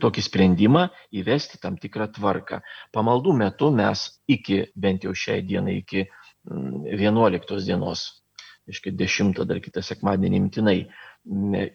tokį 0.00 0.24
sprendimą 0.24 0.86
įvesti 1.20 1.60
tam 1.62 1.76
tikrą 1.80 2.08
tvarką. 2.16 2.60
Pamaldų 2.94 3.34
metu 3.36 3.70
mes 3.74 4.06
iki, 4.28 4.66
bent 4.74 5.04
jau 5.04 5.14
šiai 5.14 5.42
dienai, 5.46 5.80
iki 5.82 6.06
11 6.46 7.66
dienos, 7.66 8.06
iškai 8.70 8.94
10 8.94 9.44
dar 9.46 9.60
kitą 9.62 9.82
sekmadienį 9.82 10.40
imtinai, 10.44 10.78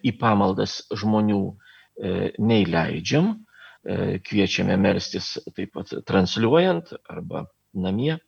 į 0.02 0.12
pamaldas 0.20 0.80
žmonių 0.96 1.40
e, 1.52 2.32
neįleidžiam, 2.40 3.34
e, 3.84 4.18
kviečiame 4.24 4.78
melstis 4.80 5.34
taip 5.56 5.74
pat 5.76 5.92
transliuojant 6.08 6.94
arba 7.04 7.46
namie, 7.74 8.18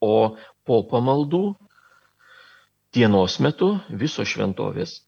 o 0.00 0.36
po 0.64 0.80
pamaldų 0.90 1.44
dienos 2.96 3.38
metu 3.44 3.74
visos 3.90 4.28
šventovės 4.32 4.98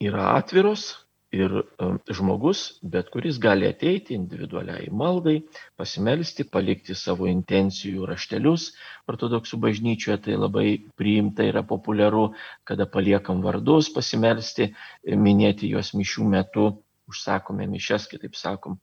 yra 0.00 0.32
atviros 0.38 0.94
ir 1.34 1.52
e, 1.60 1.88
žmogus, 2.16 2.78
bet 2.82 3.10
kuris 3.12 3.38
gali 3.42 3.68
ateiti 3.68 4.16
individualiai 4.16 4.88
maldai, 4.90 5.42
pasimelsti, 5.76 6.46
palikti 6.48 6.96
savo 6.96 7.28
intencijų 7.28 8.06
raštelius. 8.08 8.70
Ortodoksų 9.12 9.60
bažnyčioje 9.60 10.18
tai 10.24 10.38
labai 10.40 10.68
priimta 10.96 11.44
yra 11.44 11.62
populiaru, 11.66 12.30
kada 12.64 12.88
paliekam 12.88 13.42
vardus 13.44 13.92
pasimelsti, 13.92 14.70
minėti 15.04 15.68
juos 15.74 15.92
mišių 15.98 16.28
metu, 16.32 16.70
užsakome 17.08 17.66
mišes, 17.70 18.06
kitaip 18.10 18.36
sakom. 18.36 18.78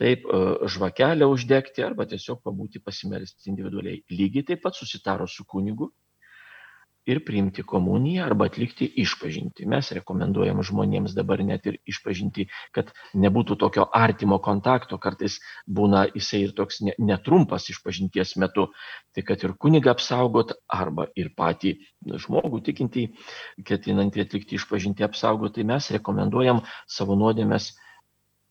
Taip, 0.00 0.24
e, 0.26 0.42
žvakelę 0.74 1.28
uždegti 1.30 1.84
arba 1.86 2.06
tiesiog 2.08 2.42
pabūti 2.44 2.82
pasimelsti 2.84 3.50
individualiai. 3.52 4.02
Lygiai 4.12 4.46
taip 4.52 4.62
pat 4.66 4.78
susitaro 4.78 5.28
su 5.28 5.44
kunigu 5.48 5.90
ir 7.06 7.24
priimti 7.24 7.62
komuniją 7.66 8.24
arba 8.24 8.46
atlikti 8.46 8.86
išpažinti. 9.02 9.66
Mes 9.66 9.90
rekomenduojam 9.96 10.62
žmonėms 10.62 11.16
dabar 11.16 11.42
net 11.42 11.66
ir 11.66 11.78
išpažinti, 11.88 12.46
kad 12.74 12.92
nebūtų 13.18 13.56
tokio 13.58 13.86
artimo 13.98 14.38
kontakto, 14.42 14.98
kartais 15.02 15.40
būna 15.66 16.04
jisai 16.14 16.44
ir 16.46 16.54
toks 16.58 16.82
netrumpas 16.98 17.66
išpažinties 17.74 18.36
metu, 18.42 18.68
tai 19.14 19.26
kad 19.26 19.42
ir 19.42 19.56
kunigą 19.58 19.96
apsaugot 19.96 20.54
arba 20.70 21.08
ir 21.18 21.32
patį 21.36 21.74
žmogų 22.22 22.62
tikintį, 22.70 23.08
ketinantį 23.66 24.26
atlikti 24.26 24.60
išpažinti 24.60 25.06
apsaugot, 25.06 25.56
tai 25.56 25.66
mes 25.66 25.90
rekomenduojam 25.98 26.62
savo 26.86 27.18
nuodėmės 27.18 27.72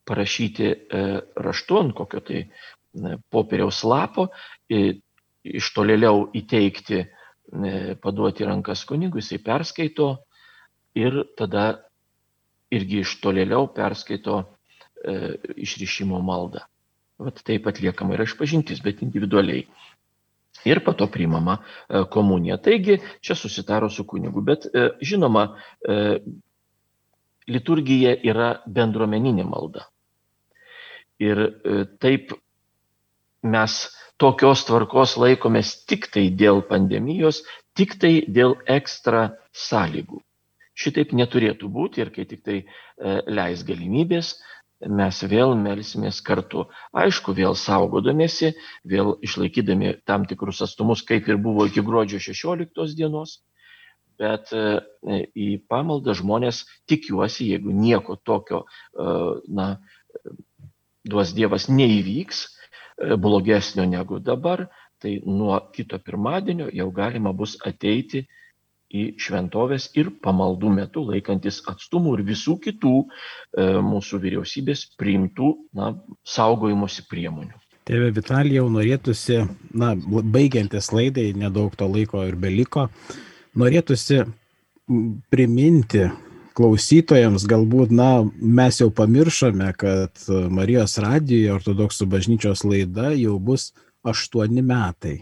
parašyti 0.07 0.67
e, 0.67 1.01
raštu 1.39 1.79
ant 1.79 1.95
kokio 1.95 2.19
tai 2.25 2.43
popieriaus 3.31 3.85
lapo, 3.87 4.27
iš 4.67 5.67
tolėliau 5.71 6.25
įteikti 6.35 7.05
E, 7.05 7.20
paduoti 8.01 8.47
rankas 8.47 8.85
kunigui, 8.87 9.21
jisai 9.21 9.41
perskaito 9.43 10.11
ir 10.95 11.23
tada 11.37 11.65
irgi 12.71 13.01
iš 13.03 13.17
tolėliau 13.23 13.67
perskaito 13.75 14.41
e, 14.41 15.15
išrišimo 15.65 16.19
maldą. 16.23 16.63
Vat 17.21 17.41
taip 17.45 17.67
atliekama 17.69 18.15
yra 18.15 18.25
išpažintis, 18.25 18.81
bet 18.83 19.03
individualiai. 19.05 19.65
Ir 20.67 20.81
po 20.85 20.93
to 20.97 21.07
priimama 21.11 21.57
e, 21.59 22.03
komunija. 22.11 22.57
Taigi 22.63 22.99
čia 23.21 23.35
susitaro 23.35 23.89
su 23.89 24.05
kunigu. 24.07 24.43
Bet 24.45 24.67
e, 24.71 24.87
žinoma, 25.05 25.47
e, 25.81 25.97
liturgija 27.51 28.15
yra 28.23 28.53
bendruomeninė 28.67 29.45
malda. 29.47 29.87
Ir 31.21 31.41
e, 31.41 31.83
taip 32.01 32.33
mes 33.43 33.77
tokios 34.21 34.65
tvarkos 34.67 35.15
laikomės 35.17 35.73
tik 35.89 36.07
tai 36.13 36.27
dėl 36.29 36.61
pandemijos, 36.69 37.41
tik 37.77 37.97
tai 38.01 38.21
dėl 38.27 38.55
ekstra 38.69 39.31
sąlygų. 39.53 40.21
Šitaip 40.77 41.11
neturėtų 41.17 41.67
būti 41.69 42.01
ir 42.03 42.11
kai 42.13 42.25
tik 42.29 42.43
tai 42.45 42.57
e, 42.61 42.65
leis 43.27 43.63
galimybės, 43.67 44.35
mes 44.87 45.19
vėl 45.29 45.53
melsimės 45.57 46.21
kartu. 46.25 46.65
Aišku, 46.97 47.35
vėl 47.37 47.57
saugodamėsi, 47.59 48.53
vėl 48.87 49.15
išlaikydami 49.25 49.97
tam 50.09 50.25
tikrus 50.29 50.61
atstumus, 50.65 51.03
kaip 51.05 51.27
ir 51.29 51.37
buvo 51.41 51.67
iki 51.69 51.83
gruodžio 51.85 52.21
16 52.23 52.95
dienos. 52.97 53.39
Bet 54.21 54.53
e, 54.53 54.79
į 55.33 55.49
pamaldą 55.69 56.13
žmonės 56.17 56.63
tikiuosi, 56.89 57.51
jeigu 57.55 57.73
nieko 57.73 58.17
tokio, 58.21 58.63
e, 58.93 59.13
na, 59.49 59.67
duos 61.05 61.33
Dievas 61.33 61.67
neįvyks, 61.69 62.45
blogesnio 63.17 63.85
negu 63.85 64.19
dabar, 64.19 64.67
tai 65.01 65.17
nuo 65.25 65.57
kito 65.73 65.99
pirmadienio 65.99 66.69
jau 66.73 66.91
galima 66.93 67.33
bus 67.33 67.57
ateiti 67.65 68.25
į 68.91 69.05
šventovės 69.21 69.87
ir 69.97 70.11
pamaldų 70.23 70.69
metu 70.75 71.03
laikantis 71.07 71.61
atstumų 71.71 72.17
ir 72.17 72.23
visų 72.27 72.57
kitų 72.65 72.93
e, 73.01 73.07
mūsų 73.87 74.19
vyriausybės 74.25 74.85
priimtų 74.99 75.51
na, 75.79 75.93
saugojimuose 76.27 77.05
priemonių. 77.09 77.55
Tėve 77.87 78.11
Vitalijau, 78.13 78.67
norėtųsi, 78.69 79.39
na, 79.73 79.93
baigiantis 79.95 80.91
laidai, 80.93 81.31
nedaug 81.33 81.73
to 81.79 81.87
laiko 81.89 82.21
ir 82.27 82.35
beliko, 82.39 82.89
norėtųsi 83.57 84.21
priminti 85.31 86.05
klausytojams 86.57 87.45
galbūt, 87.49 87.91
na, 87.95 88.23
mes 88.41 88.79
jau 88.81 88.89
pamiršome, 88.93 89.71
kad 89.79 90.23
Marijos 90.51 90.97
radijoje 91.01 91.53
ortodoksų 91.55 92.07
bažnyčios 92.11 92.65
laida 92.67 93.11
jau 93.15 93.37
bus 93.39 93.71
aštuoni 94.07 94.63
metai. 94.65 95.21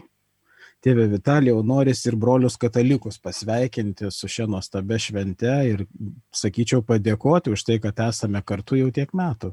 Tėve 0.80 1.04
Vitalijau, 1.12 1.60
noris 1.66 2.00
ir 2.08 2.16
brolius 2.16 2.56
katalikus 2.60 3.20
pasveikinti 3.20 4.08
su 4.14 4.30
šia 4.32 4.46
nuostabia 4.48 4.96
švente 4.96 5.56
ir, 5.68 5.84
sakyčiau, 6.32 6.80
padėkoti 6.86 7.52
už 7.52 7.66
tai, 7.68 7.76
kad 7.84 8.00
esame 8.06 8.40
kartu 8.40 8.80
jau 8.80 8.88
tiek 8.88 9.12
metų. 9.12 9.52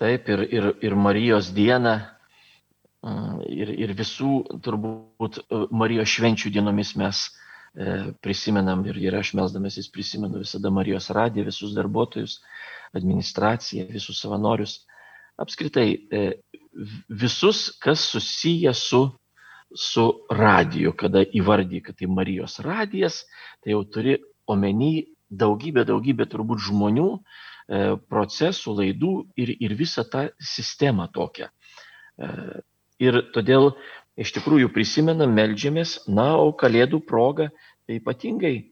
Taip, 0.00 0.28
ir, 0.32 0.44
ir, 0.48 0.70
ir 0.84 0.96
Marijos 0.96 1.50
diena, 1.56 1.96
ir, 3.48 3.72
ir 3.76 3.92
visų 3.96 4.60
turbūt 4.64 5.42
Marijos 5.72 6.08
švenčių 6.16 6.56
dienomis 6.56 6.96
mes 6.96 7.26
E, 7.28 7.55
prisimenam 8.24 8.84
ir, 8.88 8.96
ir 8.96 9.16
aš 9.18 9.34
melsdamasis 9.36 9.90
prisimenu 9.92 10.40
visada 10.40 10.70
Marijos 10.72 11.10
radiją, 11.12 11.44
visus 11.44 11.74
darbuotojus, 11.76 12.38
administraciją, 12.96 13.86
visus 13.90 14.20
savanorius. 14.22 14.78
Apskritai, 15.36 15.90
e, 16.08 16.22
visus, 17.08 17.78
kas 17.80 18.00
susiję 18.00 18.72
su, 18.74 19.02
su 19.74 20.06
radiju, 20.30 20.94
kada 20.96 21.24
įvardy, 21.24 21.82
kad 21.84 21.98
tai 21.98 22.08
Marijos 22.08 22.58
radijas, 22.64 23.24
tai 23.60 23.74
jau 23.74 23.82
turi 23.84 24.16
omeny 24.48 25.04
daugybę, 25.28 25.84
daugybę 25.84 26.28
turbūt 26.32 26.64
žmonių, 26.70 27.10
e, 27.12 27.82
procesų, 28.08 28.78
laidų 28.80 29.12
ir, 29.36 29.52
ir 29.60 29.76
visą 29.76 30.06
tą 30.08 30.28
sistemą 30.40 31.10
tokią. 31.12 31.50
Ir 32.96 33.18
todėl 33.34 33.74
iš 34.16 34.32
tikrųjų 34.36 34.70
prisimenam, 34.74 35.34
melžiamės, 35.36 35.98
na, 36.08 36.34
o 36.40 36.52
Kalėdų 36.56 37.02
proga 37.06 37.50
tai 37.86 38.00
ypatingai 38.00 38.54
e, 38.56 38.64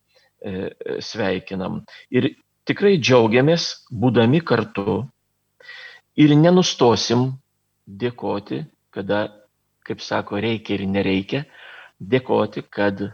e, 0.50 0.98
sveikinam. 1.04 1.82
Ir 2.10 2.32
tikrai 2.68 2.96
džiaugiamės, 2.98 3.68
būdami 3.92 4.40
kartu. 4.46 5.04
Ir 6.16 6.34
nenustosim 6.38 7.32
dėkoti, 7.84 8.64
kada, 8.94 9.26
kaip 9.84 10.02
sako, 10.02 10.40
reikia 10.42 10.78
ir 10.78 10.86
nereikia, 10.88 11.44
dėkoti, 12.00 12.64
kad 12.70 13.02
e, 13.04 13.10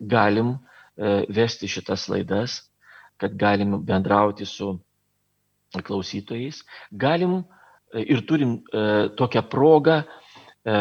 galim 0.00 0.54
e, 0.54 1.24
vesti 1.32 1.70
šitas 1.70 2.08
laidas, 2.12 2.60
kad 3.16 3.36
galim 3.38 3.78
bendrauti 3.86 4.46
su 4.46 4.74
klausytojais, 5.82 6.62
galim 6.90 7.40
e, 7.94 8.02
ir 8.02 8.22
turim 8.26 8.58
e, 8.58 9.08
tokią 9.16 9.42
progą 9.50 10.02
e, 10.02 10.78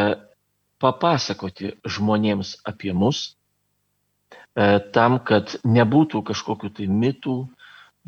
papasakoti 0.83 1.73
žmonėms 1.87 2.57
apie 2.67 2.93
mus, 2.93 3.23
e, 3.31 4.79
tam, 4.95 5.19
kad 5.23 5.55
nebūtų 5.63 6.23
kažkokių 6.29 6.73
tai 6.79 6.87
mitų, 6.91 7.37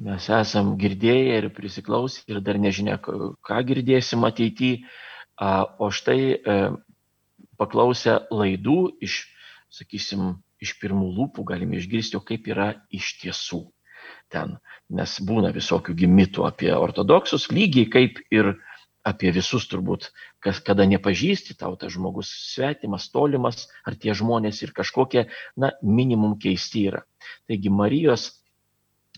mes 0.05 0.27
esam 0.37 0.75
girdėję 0.79 1.37
ir 1.39 1.51
prisiklausę 1.55 2.25
ir 2.27 2.41
dar 2.43 2.59
nežinia, 2.59 2.97
ką 2.99 3.61
girdėsim 3.69 4.27
ateityje. 4.27 4.83
O 5.83 5.89
štai 5.91 6.19
e, 6.31 6.59
paklausę 7.59 8.21
laidų 8.31 8.79
iš, 9.03 9.25
sakysim, 9.67 10.37
iš 10.63 10.75
pirmų 10.79 11.09
lūpų 11.17 11.43
galime 11.47 11.79
išgirsti, 11.79 12.15
o 12.15 12.23
kaip 12.23 12.47
yra 12.47 12.69
iš 12.87 13.17
tiesų 13.19 13.65
ten. 14.31 14.57
Nes 14.95 15.17
būna 15.27 15.51
visokių 15.55 15.95
gimitų 15.97 16.45
apie 16.47 16.71
ortodoksus, 16.75 17.49
lygiai 17.51 17.89
kaip 17.91 18.21
ir 18.31 18.53
apie 19.05 19.31
visus 19.35 19.67
turbūt, 19.69 20.09
kas 20.41 20.61
kada 20.65 20.87
nepažįsti, 20.89 21.57
tau 21.59 21.75
tas 21.79 21.93
žmogus 21.93 22.31
svetimas, 22.53 23.09
tolimas, 23.13 23.67
ar 23.85 23.97
tie 24.01 24.15
žmonės 24.17 24.63
ir 24.65 24.73
kažkokie, 24.75 25.27
na, 25.61 25.75
minimum 25.81 26.39
keisti 26.41 26.87
yra. 26.89 27.03
Taigi 27.45 27.69
Marijos 27.69 28.31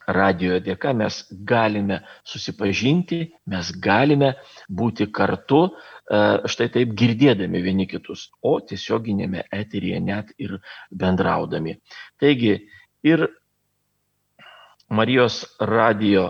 radio 0.07 0.59
dėka 0.63 0.93
mes 0.95 1.19
galime 1.47 1.99
susipažinti, 2.27 3.19
mes 3.51 3.71
galime 3.83 4.33
būti 4.67 5.09
kartu, 5.11 5.63
e, 5.67 6.21
štai 6.47 6.69
taip 6.75 6.93
girdėdami 6.99 7.61
vieni 7.63 7.87
kitus, 7.91 8.29
o 8.41 8.57
tiesioginėme 8.59 9.43
eteryje 9.51 9.99
net 10.03 10.31
ir 10.39 10.57
bendraudami. 10.91 11.77
Taigi 12.19 12.55
ir 13.03 13.27
Marijos 14.87 15.43
radio 15.59 16.29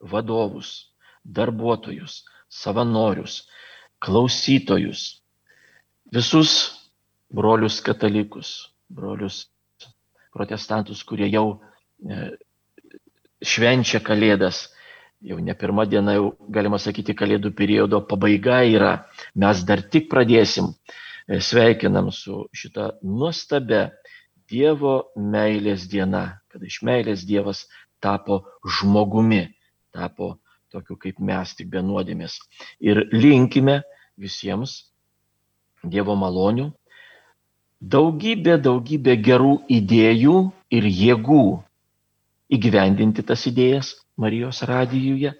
vadovus, 0.00 0.92
darbuotojus, 1.24 2.20
savanorius, 2.48 3.44
klausytojus, 4.02 5.22
visus 6.12 6.52
brolius 7.32 7.80
katalikus, 7.80 8.72
brolius 8.88 9.46
protestantus, 10.32 11.02
kurie 11.04 11.28
jau 11.32 11.58
e, 12.04 12.36
švenčia 13.42 14.02
Kalėdas. 14.04 14.66
Jau 15.26 15.38
ne 15.40 15.54
pirmą 15.56 15.86
dieną, 15.88 16.12
jau 16.12 16.26
galima 16.52 16.78
sakyti, 16.78 17.16
Kalėdų 17.16 17.54
periodo 17.56 18.02
pabaiga 18.04 18.60
yra. 18.68 18.92
Mes 19.34 19.62
dar 19.64 19.80
tik 19.82 20.10
pradėsim. 20.12 20.74
E, 21.26 21.40
sveikinam 21.40 22.12
su 22.12 22.44
šita 22.54 22.92
nuostabia 23.02 23.90
Dievo 24.46 25.10
meilės 25.18 25.88
diena, 25.90 26.38
kada 26.52 26.68
iš 26.68 26.78
meilės 26.86 27.24
Dievas 27.26 27.64
tapo 27.98 28.44
žmogumi, 28.62 29.48
tapo 29.90 30.36
tokių 30.74 30.96
kaip 31.04 31.20
mes, 31.20 31.54
tik 31.58 31.70
be 31.72 31.82
nuodėmės. 31.84 32.38
Ir 32.80 33.06
linkime 33.12 33.80
visiems 34.18 34.84
Dievo 35.86 36.16
malonių, 36.18 36.70
daugybė, 37.80 38.56
daugybė 38.58 39.14
gerų 39.22 39.52
idėjų 39.70 40.36
ir 40.74 40.88
jėgų 40.88 41.42
įgyvendinti 42.56 43.22
tas 43.26 43.44
idėjas 43.46 43.92
Marijos 44.16 44.62
radijuje 44.66 45.34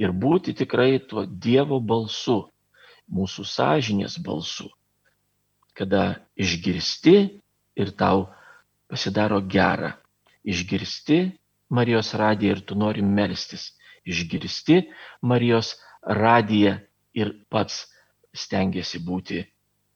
ir 0.00 0.12
būti 0.12 0.52
tikrai 0.58 0.98
tuo 1.08 1.24
Dievo 1.24 1.78
balsu, 1.80 2.42
mūsų 3.10 3.46
sąžinės 3.46 4.18
balsu, 4.22 4.68
kada 5.74 6.20
išgirsti 6.36 7.16
ir 7.80 7.92
tau 7.96 8.28
pasidaro 8.90 9.40
gera. 9.40 9.94
Išgirsti 10.44 11.22
Marijos 11.70 12.14
radiją 12.18 12.56
ir 12.56 12.64
tu 12.66 12.74
nori 12.74 13.02
melstis 13.06 13.70
išgirsti 14.10 14.82
Marijos 15.22 15.74
radiją 16.02 16.76
ir 17.16 17.32
pats 17.50 17.84
stengiasi 18.36 19.00
būti 19.04 19.42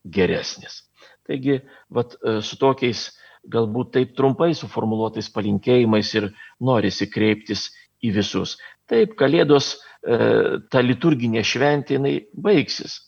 geresnis. 0.05 0.83
Taigi, 1.25 1.61
vat, 1.89 2.17
e, 2.21 2.41
su 2.45 2.59
tokiais 2.61 3.07
galbūt 3.51 3.93
taip 3.97 4.15
trumpai 4.17 4.53
suformuoluotais 4.57 5.31
palinkėjimais 5.33 6.11
ir 6.19 6.31
norisi 6.61 7.09
kreiptis 7.11 7.71
į 8.05 8.13
visus. 8.19 8.57
Taip, 8.91 9.15
Kalėdos, 9.21 9.75
e, 10.05 10.61
ta 10.71 10.83
liturginė 10.85 11.45
šventė, 11.45 11.97
jinai 11.97 12.15
baigsis, 12.35 12.99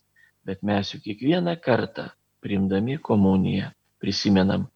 bet 0.46 0.62
mes 0.64 0.94
juk 0.94 1.04
kiekvieną 1.04 1.56
kartą, 1.60 2.08
primdami 2.40 2.96
komuniją, 3.02 3.72
prisimenam, 4.00 4.68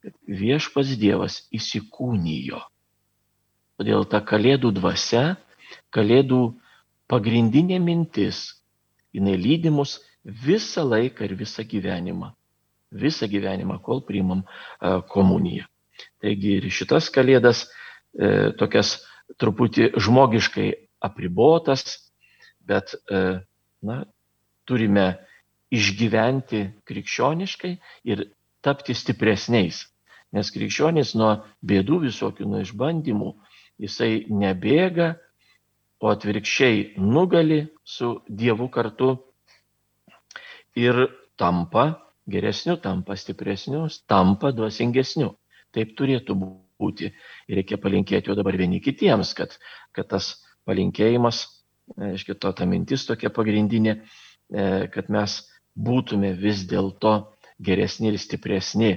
kad 0.00 0.16
viešpas 0.24 0.94
Dievas 1.00 1.42
įsikūnijo. 1.52 2.62
Todėl 3.80 4.04
ta 4.08 4.20
Kalėdų 4.24 4.72
dvasia 4.76 5.36
Kalėdų 5.94 6.40
pagrindinė 7.10 7.80
mintis, 7.82 8.42
jinai 9.16 9.36
lydi 9.40 9.72
mus 9.74 9.98
visą 10.24 10.84
laiką 10.86 11.26
ir 11.26 11.34
visą 11.38 11.64
gyvenimą. 11.66 12.32
Visą 12.90 13.28
gyvenimą, 13.30 13.78
kol 13.82 14.02
priimam 14.06 14.42
komuniją. 15.12 15.66
Taigi 16.20 16.56
ir 16.58 16.68
šitas 16.72 17.10
Kalėdas 17.12 17.64
e, 17.66 18.50
tokias 18.58 18.96
truputį 19.40 19.92
žmogiškai 20.00 20.68
apribotas, 21.06 21.84
bet 22.66 22.94
e, 22.96 23.40
na, 23.86 24.02
turime 24.68 25.06
išgyventi 25.70 26.64
krikščioniškai 26.88 27.72
ir 28.10 28.26
tapti 28.64 28.96
stipresniais. 28.96 29.84
Nes 30.34 30.50
krikščionis 30.54 31.14
nuo 31.18 31.32
bėdų 31.66 32.04
visokių, 32.06 32.46
nuo 32.46 32.60
išbandymų, 32.62 33.32
jisai 33.82 34.26
nebėga, 34.30 35.14
o 36.00 36.08
atvirkščiai 36.08 36.94
nugali 36.98 37.64
su 37.84 38.14
Dievu 38.28 38.70
kartu 38.72 39.12
ir 40.76 41.06
tampa 41.36 41.84
geresniu, 42.30 42.76
tampa 42.80 43.16
stipresniu, 43.16 43.86
tampa 44.08 44.52
duosingesniu. 44.56 45.34
Taip 45.74 45.94
turėtų 45.98 46.36
būti. 46.40 47.10
Ir 47.50 47.60
reikia 47.60 47.78
palinkėti 47.78 48.30
jau 48.30 48.36
dabar 48.38 48.56
vieni 48.58 48.80
kitiems, 48.82 49.34
kad, 49.38 49.54
kad 49.94 50.08
tas 50.10 50.32
palinkėjimas, 50.66 51.44
aiškiai, 52.10 52.38
to 52.38 52.52
ta 52.56 52.66
mintis 52.66 53.04
tokia 53.06 53.30
pagrindinė, 53.34 54.00
e, 54.00 54.66
kad 54.94 55.10
mes 55.12 55.36
būtume 55.76 56.32
vis 56.38 56.64
dėlto 56.70 57.14
geresni 57.62 58.10
ir 58.10 58.18
stipresni, 58.18 58.92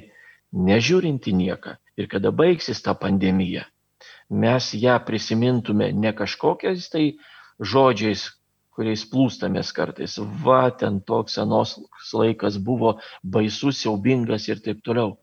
nežiūrinti 0.53 1.33
nieką. 1.35 1.77
Ir 1.99 2.09
kada 2.09 2.31
baigsis 2.33 2.81
ta 2.81 2.95
pandemija, 2.97 3.67
mes 4.33 4.69
ją 4.73 4.97
prisimintume 5.05 5.91
ne 5.93 6.13
kažkokiais 6.17 6.89
tai 6.89 7.05
žodžiais, 7.61 8.31
kuriais 8.73 9.03
plūstamės 9.05 9.69
kartais. 9.77 10.17
Va, 10.45 10.71
ten 10.73 10.99
toks 11.05 11.37
senos 11.37 11.75
laikas 12.13 12.57
buvo 12.57 12.97
baisus, 13.21 13.77
siaubingas 13.83 14.49
ir 14.49 14.63
taip 14.65 14.81
toliau. 14.85 15.19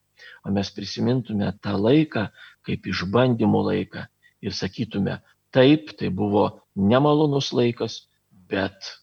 O 0.46 0.52
mes 0.54 0.70
prisimintume 0.72 1.50
tą 1.64 1.74
laiką 1.76 2.28
kaip 2.66 2.86
išbandymų 2.86 3.60
laiką 3.66 4.06
ir 4.44 4.56
sakytume, 4.56 5.18
taip, 5.52 5.92
tai 5.98 6.08
buvo 6.14 6.62
nemalonus 6.76 7.50
laikas, 7.56 8.04
bet 8.30 8.94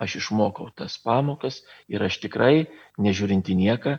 aš 0.00 0.16
išmokau 0.22 0.70
tas 0.76 0.96
pamokas 1.04 1.60
ir 1.92 2.02
aš 2.02 2.20
tikrai, 2.24 2.70
nežiūrinti 2.98 3.54
nieką, 3.58 3.98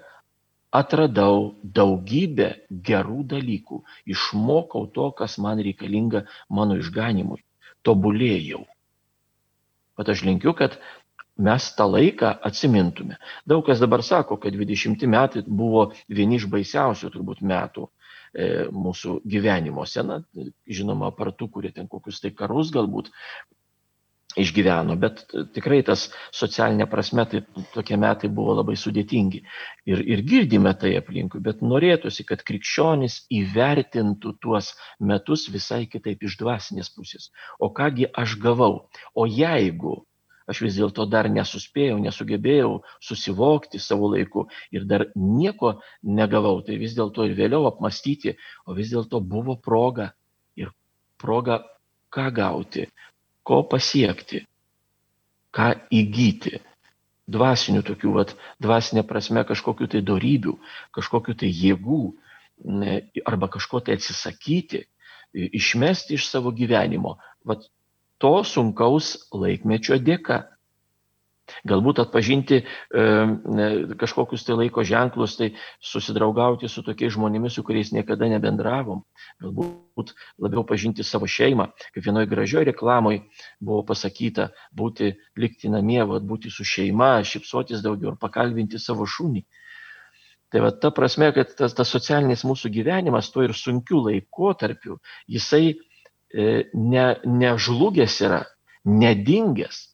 atradau 0.71 1.55
daugybę 1.63 2.49
gerų 2.87 3.25
dalykų, 3.33 3.81
išmokau 4.13 4.87
to, 4.95 5.11
kas 5.17 5.37
man 5.43 5.59
reikalinga 5.59 6.23
mano 6.49 6.77
išganimui, 6.79 7.41
tobulėjau. 7.83 8.63
Bet 9.99 10.09
aš 10.13 10.23
linkiu, 10.25 10.55
kad 10.57 10.79
mes 11.41 11.67
tą 11.75 11.87
laiką 11.91 12.35
atsimintume. 12.47 13.17
Daug 13.47 13.65
kas 13.67 13.81
dabar 13.83 14.03
sako, 14.03 14.37
kad 14.39 14.55
20 14.55 15.03
metai 15.11 15.43
buvo 15.47 15.89
vieni 16.07 16.39
iš 16.39 16.47
baisiausių 16.51 17.11
turbūt 17.13 17.43
metų 17.43 17.87
e, 17.87 18.47
mūsų 18.71 19.19
gyvenimuose. 19.27 20.05
Na, 20.07 20.21
žinoma, 20.67 21.11
partų, 21.17 21.49
kurie 21.51 21.73
ten 21.75 21.91
kokius 21.91 22.21
tai 22.23 22.31
karus 22.35 22.71
galbūt 22.71 23.11
išgyveno, 24.39 24.95
bet 24.99 25.23
tikrai 25.55 25.81
tas 25.87 26.07
socialinė 26.35 26.87
prasme, 26.91 27.25
tai 27.29 27.41
tokie 27.73 27.97
metai 27.99 28.29
buvo 28.31 28.55
labai 28.59 28.77
sudėtingi. 28.79 29.41
Ir, 29.89 30.03
ir 30.15 30.23
girdime 30.27 30.73
tai 30.79 30.93
aplinkui, 30.99 31.41
bet 31.43 31.63
norėtųsi, 31.65 32.25
kad 32.27 32.43
krikščionis 32.47 33.25
įvertintų 33.41 34.35
tuos 34.43 34.73
metus 34.99 35.47
visai 35.51 35.83
kitaip 35.91 36.23
iš 36.23 36.37
dvasinės 36.41 36.93
pusės. 36.95 37.31
O 37.59 37.71
kągi 37.75 38.07
aš 38.11 38.37
gavau? 38.41 38.87
O 39.15 39.27
jeigu 39.27 40.01
aš 40.51 40.63
vis 40.65 40.77
dėlto 40.79 41.05
dar 41.09 41.29
nesuspėjau, 41.31 41.99
nesugebėjau 42.03 42.71
susivokti 43.03 43.79
savo 43.79 44.09
laiku 44.13 44.47
ir 44.73 44.87
dar 44.89 45.07
nieko 45.15 45.77
negavau, 46.03 46.59
tai 46.65 46.79
vis 46.81 46.95
dėlto 46.97 47.27
ir 47.27 47.37
vėliau 47.37 47.67
apmastyti, 47.69 48.35
o 48.67 48.75
vis 48.77 48.91
dėlto 48.91 49.21
buvo 49.23 49.55
proga 49.55 50.11
ir 50.59 50.73
proga 51.21 51.61
ką 52.11 52.27
gauti, 52.35 52.89
ko 53.51 53.61
pasiekti, 53.67 54.45
ką 55.51 55.73
įgyti. 55.91 56.61
Dvasinių 57.31 57.83
tokių, 57.87 58.11
vat, 58.15 58.31
dvasinė 58.63 59.03
prasme 59.07 59.43
kažkokių 59.47 59.87
tai 59.91 60.01
darybių, 60.03 60.55
kažkokių 60.95 61.35
tai 61.43 61.51
jėgų 61.51 61.99
arba 63.27 63.47
kažko 63.51 63.79
tai 63.85 63.95
atsisakyti, 63.99 64.81
išmesti 65.33 66.17
iš 66.17 66.27
savo 66.31 66.51
gyvenimo. 66.55 67.17
Vat 67.47 67.67
to 68.21 68.33
sunkaus 68.47 69.13
laikmečio 69.31 69.99
dėka. 69.99 70.41
Galbūt 71.67 72.01
atpažinti 72.03 72.61
e, 72.61 72.65
kažkokius 73.99 74.45
tai 74.47 74.57
laiko 74.57 74.83
ženklus, 74.87 75.37
tai 75.39 75.51
susidraugauti 75.83 76.69
su 76.71 76.83
tokiais 76.85 77.13
žmonėmis, 77.15 77.57
su 77.57 77.63
kuriais 77.67 77.91
niekada 77.95 78.29
nebendravom. 78.31 79.03
Galbūt 79.43 80.13
labiau 80.41 80.65
pažinti 80.67 81.05
savo 81.07 81.29
šeimą, 81.29 81.69
kaip 81.93 82.05
vienoje 82.05 82.29
gražioje 82.31 82.71
reklamoje 82.71 83.23
buvo 83.59 83.83
pasakyta, 83.91 84.51
būti 84.77 85.13
likti 85.37 85.71
namie, 85.71 86.01
vat, 86.07 86.25
būti 86.27 86.51
su 86.53 86.65
šeima, 86.67 87.19
šipsotis 87.27 87.83
daugiau 87.85 88.13
ir 88.13 88.21
pakalbinti 88.21 88.81
savo 88.81 89.07
šunį. 89.09 89.45
Tai 90.51 90.65
va 90.65 90.73
ta 90.75 90.91
prasme, 90.91 91.29
kad 91.31 91.53
tas, 91.55 91.71
tas 91.77 91.87
socialinis 91.87 92.43
mūsų 92.43 92.73
gyvenimas 92.75 93.29
tuo 93.31 93.45
ir 93.45 93.53
sunkiu 93.55 94.01
laikotarpiu, 94.03 94.97
jisai 95.31 95.69
e, 95.71 96.65
ne, 96.75 97.05
nežlugęs 97.23 98.17
yra, 98.27 98.41
nedingęs 98.83 99.90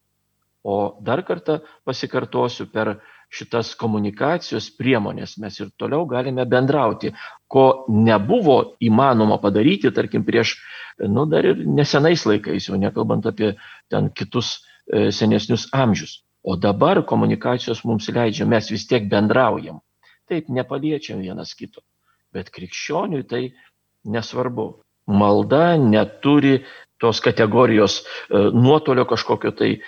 O 0.68 0.98
dar 1.00 1.22
kartą 1.24 1.62
pasikartosiu, 1.88 2.68
per 2.68 2.98
šitas 3.32 3.74
komunikacijos 3.80 4.70
priemonės 4.76 5.38
mes 5.40 5.60
ir 5.60 5.70
toliau 5.80 6.08
galime 6.08 6.44
bendrauti, 6.48 7.14
ko 7.48 7.86
nebuvo 7.88 8.58
įmanoma 8.84 9.40
padaryti, 9.44 9.92
tarkim, 9.96 10.26
prieš, 10.28 10.58
nu, 11.00 11.24
dar 11.32 11.48
ir 11.48 11.62
nesenais 11.64 12.26
laikais, 12.28 12.68
jau 12.68 12.80
nekalbant 12.80 13.28
apie 13.32 13.54
ten 13.92 14.10
kitus 14.12 14.58
e, 14.58 15.10
senesnius 15.12 15.70
amžius. 15.72 16.22
O 16.44 16.56
dabar 16.56 17.02
komunikacijos 17.08 17.84
mums 17.88 18.08
leidžia, 18.12 18.48
mes 18.48 18.68
vis 18.72 18.88
tiek 18.88 19.08
bendraujam. 19.12 19.80
Taip, 20.28 20.52
nepaliečiam 20.52 21.24
vienas 21.24 21.54
kito. 21.56 21.84
Bet 22.36 22.52
krikščioniui 22.52 23.24
tai 23.28 23.42
nesvarbu. 24.08 24.68
Malda 25.08 25.78
neturi 25.80 26.66
tos 27.02 27.22
kategorijos 27.22 28.00
e, 28.02 28.42
nuotolio 28.54 29.06
kažkokio 29.10 29.54
tai 29.58 29.72
e, 29.76 29.80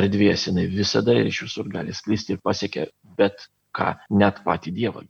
erdvės, 0.00 0.48
jinai 0.48 0.66
visada 0.72 1.14
ir 1.16 1.28
iš 1.30 1.44
visur 1.48 1.68
gali 1.72 1.94
sklisti 1.94 2.36
ir 2.36 2.42
pasiekia 2.44 2.88
bet 3.18 3.48
ką, 3.76 3.94
net 4.10 4.42
patį 4.46 4.72
Dievą. 4.76 5.04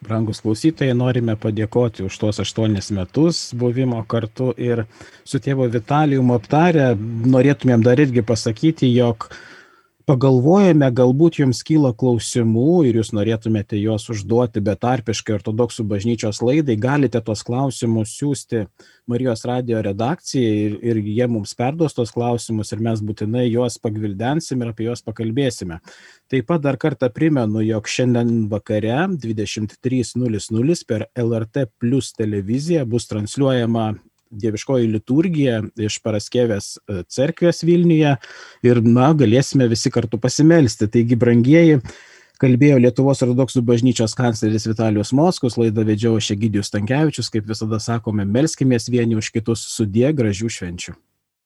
Brangus 0.00 0.40
klausytojai, 0.40 0.94
norime 0.96 1.34
padėkoti 1.36 2.06
už 2.06 2.14
tuos 2.22 2.40
aštuonis 2.40 2.88
metus 2.96 3.50
buvimo 3.52 4.00
kartu 4.08 4.48
ir 4.56 4.86
su 5.28 5.38
tėvo 5.44 5.66
Vitalijumu 5.68 6.38
aptarę, 6.38 6.94
norėtumėm 7.34 7.84
dar 7.84 8.00
irgi 8.00 8.24
pasakyti, 8.24 8.88
jog 8.94 9.28
pagalvojame, 10.08 10.88
galbūt 10.94 11.40
jums 11.40 11.60
kyla 11.66 11.90
klausimų 11.96 12.84
ir 12.88 12.98
jūs 13.00 13.12
norėtumėte 13.16 13.78
juos 13.80 14.08
užduoti 14.12 14.62
betarpiškai 14.64 15.34
ortodoksų 15.36 15.84
bažnyčios 15.90 16.40
laidai, 16.44 16.76
galite 16.80 17.20
tos 17.24 17.44
klausimus 17.46 18.14
siūsti 18.18 18.64
Marijos 19.10 19.42
radio 19.48 19.80
redakcijai 19.82 20.58
ir, 20.64 20.76
ir 20.92 21.00
jie 21.02 21.26
mums 21.30 21.54
perduos 21.58 21.96
tos 21.96 22.12
klausimus 22.14 22.70
ir 22.72 22.82
mes 22.86 23.02
būtinai 23.02 23.46
juos 23.48 23.78
pagvildensim 23.82 24.62
ir 24.62 24.70
apie 24.72 24.86
juos 24.86 25.02
pakalbėsime. 25.06 25.80
Taip 26.30 26.46
pat 26.50 26.62
dar 26.62 26.78
kartą 26.80 27.10
primenu, 27.12 27.62
jog 27.66 27.90
šiandien 27.90 28.46
vakare 28.52 29.08
23.00 29.16 30.86
per 30.86 31.08
LRT 31.18 31.66
Plus 31.80 32.12
televiziją 32.14 32.86
bus 32.88 33.10
transliuojama 33.10 33.92
dieviškoji 34.30 34.90
liturgija 34.90 35.60
iš 35.80 35.98
Paraskevės 36.04 36.76
e, 36.78 37.02
cerkvės 37.10 37.64
Vilniuje 37.66 38.14
ir, 38.66 38.82
na, 38.86 39.10
galėsime 39.16 39.68
visi 39.70 39.92
kartu 39.92 40.20
pasimelsti. 40.22 40.88
Taigi, 40.90 41.18
brangieji, 41.18 41.80
kalbėjo 42.40 42.78
Lietuvos 42.80 43.22
ortodoksų 43.26 43.64
bažnyčios 43.66 44.16
kancleris 44.18 44.68
Vitalijus 44.70 45.12
Moskus, 45.16 45.58
laidą 45.60 45.84
vedžiau 45.88 46.20
Šegidijus 46.22 46.72
Tankievičius, 46.72 47.30
kaip 47.32 47.50
visada 47.50 47.82
sakome, 47.82 48.24
melskimės 48.24 48.88
vieni 48.92 49.18
už 49.18 49.32
kitus 49.34 49.66
sudė 49.74 50.14
gražių 50.16 50.52
švenčių. 50.56 50.96